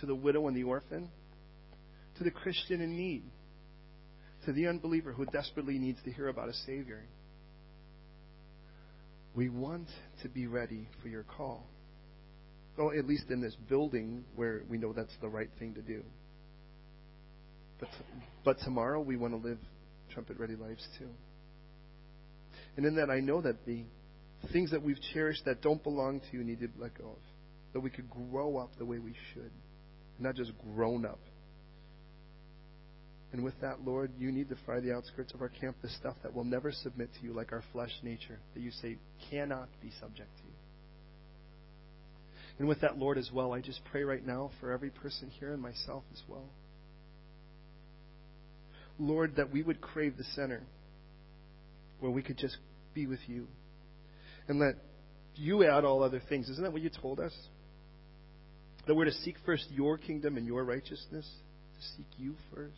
[0.00, 1.08] To the widow and the orphan,
[2.18, 3.22] to the Christian in need,
[4.44, 7.02] to the unbeliever who desperately needs to hear about a Savior.
[9.34, 9.88] We want
[10.22, 11.66] to be ready for your call.
[12.76, 16.02] Well, at least in this building where we know that's the right thing to do.
[17.78, 17.88] But,
[18.44, 19.58] but tomorrow we want to live
[20.12, 21.08] trumpet ready lives too.
[22.76, 23.84] And in that, I know that the
[24.52, 27.18] things that we've cherished that don't belong to you need to let go of.
[27.72, 29.50] That we could grow up the way we should,
[30.18, 31.20] not just grown up.
[33.32, 36.16] And with that, Lord, you need to fry the outskirts of our camp, the stuff
[36.22, 38.98] that will never submit to you, like our flesh nature, that you say
[39.30, 40.52] cannot be subject to you.
[42.58, 45.54] And with that, Lord, as well, I just pray right now for every person here
[45.54, 46.50] and myself as well.
[48.98, 50.62] Lord, that we would crave the center
[52.00, 52.56] where we could just
[52.94, 53.46] be with you
[54.48, 54.74] and let
[55.34, 56.48] you add all other things.
[56.48, 57.32] Isn't that what you told us?
[58.86, 62.72] That we're to seek first your kingdom and your righteousness, to seek you first.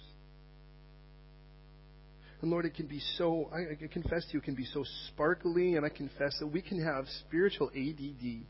[2.43, 4.85] And Lord, it can be so, I, I confess to you, it can be so
[5.09, 8.45] sparkly, and I confess that we can have spiritual ADD.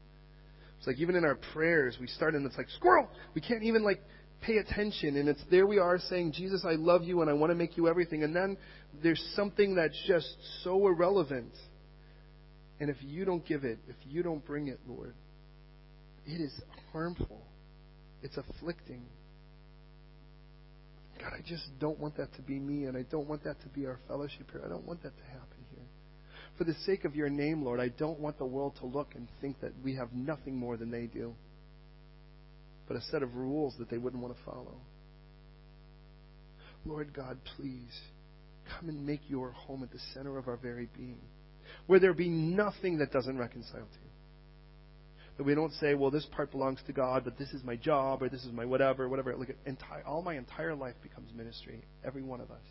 [0.79, 3.09] It's like even in our prayers, we start and it's like squirrel.
[3.35, 4.03] We can't even like
[4.45, 5.17] pay attention.
[5.17, 7.77] And it's there we are saying, Jesus, I love you and I want to make
[7.77, 8.23] you everything.
[8.23, 8.57] And then
[9.03, 10.29] there's something that's just
[10.63, 11.53] so irrelevant.
[12.81, 15.15] And if you don't give it, if you don't bring it, Lord,
[16.27, 16.53] it is
[16.93, 17.43] harmful.
[18.23, 19.03] It's afflicting.
[21.21, 23.69] God, I just don't want that to be me, and I don't want that to
[23.69, 24.63] be our fellowship here.
[24.65, 25.85] I don't want that to happen here.
[26.59, 29.29] For the sake of your name, Lord, I don't want the world to look and
[29.41, 31.35] think that we have nothing more than they do
[32.87, 34.77] but a set of rules that they wouldn't want to follow.
[36.85, 38.01] Lord God, please
[38.79, 41.21] come and make your home at the center of our very being,
[41.87, 44.11] where there be nothing that doesn't reconcile to you,
[45.37, 48.23] That we don't say, well, this part belongs to God, but this is my job,
[48.23, 49.35] or this is my whatever, whatever.
[49.37, 51.83] Like, entire, all my entire life becomes ministry.
[52.05, 52.63] Every one of us.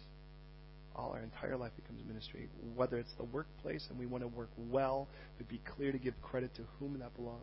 [0.95, 2.47] All our entire life becomes ministry.
[2.75, 5.07] Whether it's the workplace and we want to work well,
[5.37, 7.41] but be clear to give credit to whom that belongs.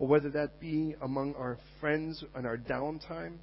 [0.00, 3.36] Or whether that be among our friends and our downtime,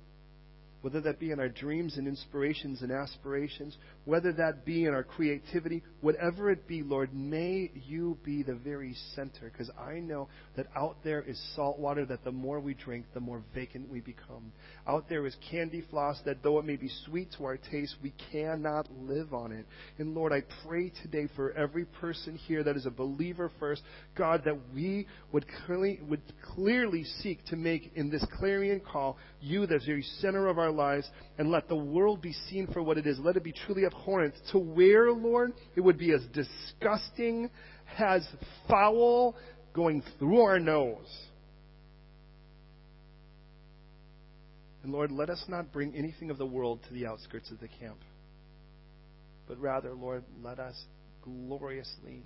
[0.88, 3.76] whether that be in our dreams and inspirations and aspirations,
[4.06, 8.96] whether that be in our creativity, whatever it be, Lord, may you be the very
[9.14, 9.52] center.
[9.52, 13.20] Because I know that out there is salt water that the more we drink, the
[13.20, 14.54] more vacant we become.
[14.88, 18.14] Out there is candy floss that though it may be sweet to our taste, we
[18.32, 19.66] cannot live on it.
[19.98, 23.82] And Lord, I pray today for every person here that is a believer first,
[24.18, 26.22] God, that we would clearly, would
[26.56, 31.10] clearly seek to make in this clarion call you the very center of our lives
[31.38, 33.20] and let the world be seen for what it is.
[33.20, 37.50] Let it be truly abhorrent to where, Lord, it would be as disgusting,
[37.98, 38.26] as
[38.70, 39.36] foul
[39.74, 41.28] going through our nose.
[44.84, 47.68] And Lord, let us not bring anything of the world to the outskirts of the
[47.68, 47.98] camp.
[49.48, 50.76] But rather, Lord, let us
[51.22, 52.24] gloriously,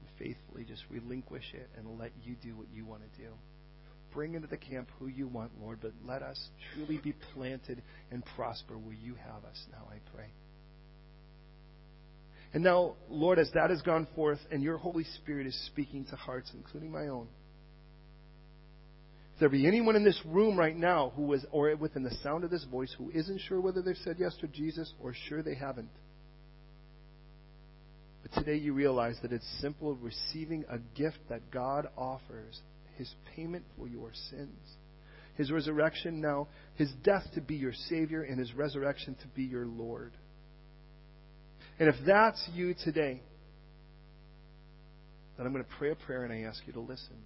[0.00, 3.28] and faithfully just relinquish it and let you do what you want to do
[4.12, 6.38] bring into the camp who you want, Lord, but let us
[6.74, 10.26] truly be planted and prosper where you have us now, I pray.
[12.52, 16.16] And now, Lord, as that has gone forth and your Holy Spirit is speaking to
[16.16, 17.28] hearts, including my own,
[19.34, 22.44] if there be anyone in this room right now who is, or within the sound
[22.44, 25.54] of this voice, who isn't sure whether they've said yes to Jesus or sure they
[25.54, 25.88] haven't,
[28.22, 32.60] but today you realize that it's simple receiving a gift that God offers
[33.00, 34.60] his payment for your sins.
[35.36, 39.64] His resurrection now, his death to be your Savior, and his resurrection to be your
[39.64, 40.12] Lord.
[41.78, 43.22] And if that's you today,
[45.38, 47.16] then I'm going to pray a prayer and I ask you to listen.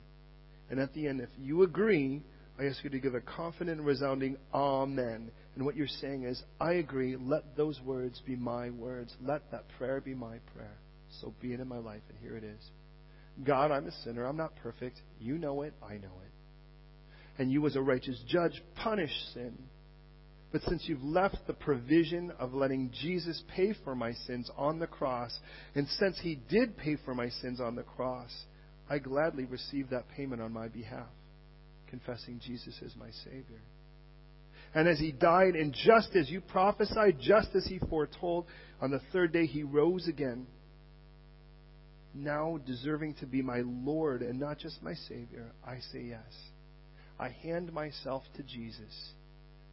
[0.71, 2.23] And at the end, if you agree,
[2.57, 5.33] I ask you to give a confident and resounding Amen.
[5.57, 7.17] And what you're saying is, I agree.
[7.17, 9.13] Let those words be my words.
[9.21, 10.79] Let that prayer be my prayer.
[11.21, 12.03] So be it in my life.
[12.09, 12.71] And here it is.
[13.43, 14.25] God, I'm a sinner.
[14.27, 15.01] I'm not perfect.
[15.19, 15.75] You know it.
[15.83, 16.33] I know it.
[17.39, 19.59] And you, as a righteous judge, punish sin.
[20.53, 24.87] But since you've left the provision of letting Jesus pay for my sins on the
[24.87, 25.37] cross,
[25.75, 28.31] and since he did pay for my sins on the cross,
[28.89, 31.09] I gladly receive that payment on my behalf,
[31.89, 33.63] confessing Jesus as my Savior.
[34.75, 38.47] And as he died, and just as you prophesied, just as he foretold,
[38.81, 40.47] on the third day he rose again
[42.15, 46.33] now deserving to be my Lord and not just my Savior, I say yes.
[47.19, 49.13] I hand myself to Jesus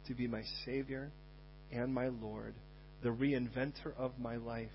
[0.06, 1.10] to be my Savior
[1.70, 2.54] and my Lord,
[3.02, 4.68] the reinventor of my life.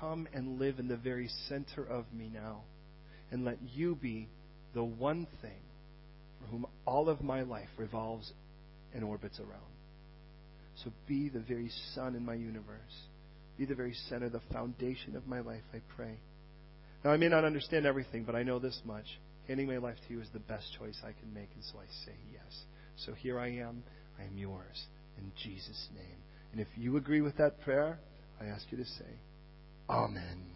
[0.00, 2.62] Come and live in the very center of me now,
[3.30, 4.28] and let you be
[4.74, 5.62] the one thing
[6.40, 8.32] for whom all of my life revolves
[8.92, 9.74] and orbits around.
[10.82, 12.78] So be the very sun in my universe.
[13.56, 16.18] Be the very center, the foundation of my life, I pray.
[17.04, 19.04] Now, I may not understand everything, but I know this much.
[19.46, 21.86] Handing my life to you is the best choice I can make, and so I
[22.06, 22.62] say yes.
[22.96, 23.84] So here I am.
[24.18, 24.86] I am yours
[25.18, 26.16] in Jesus' name.
[26.52, 27.98] And if you agree with that prayer,
[28.40, 29.20] I ask you to say,
[29.90, 30.46] Amen.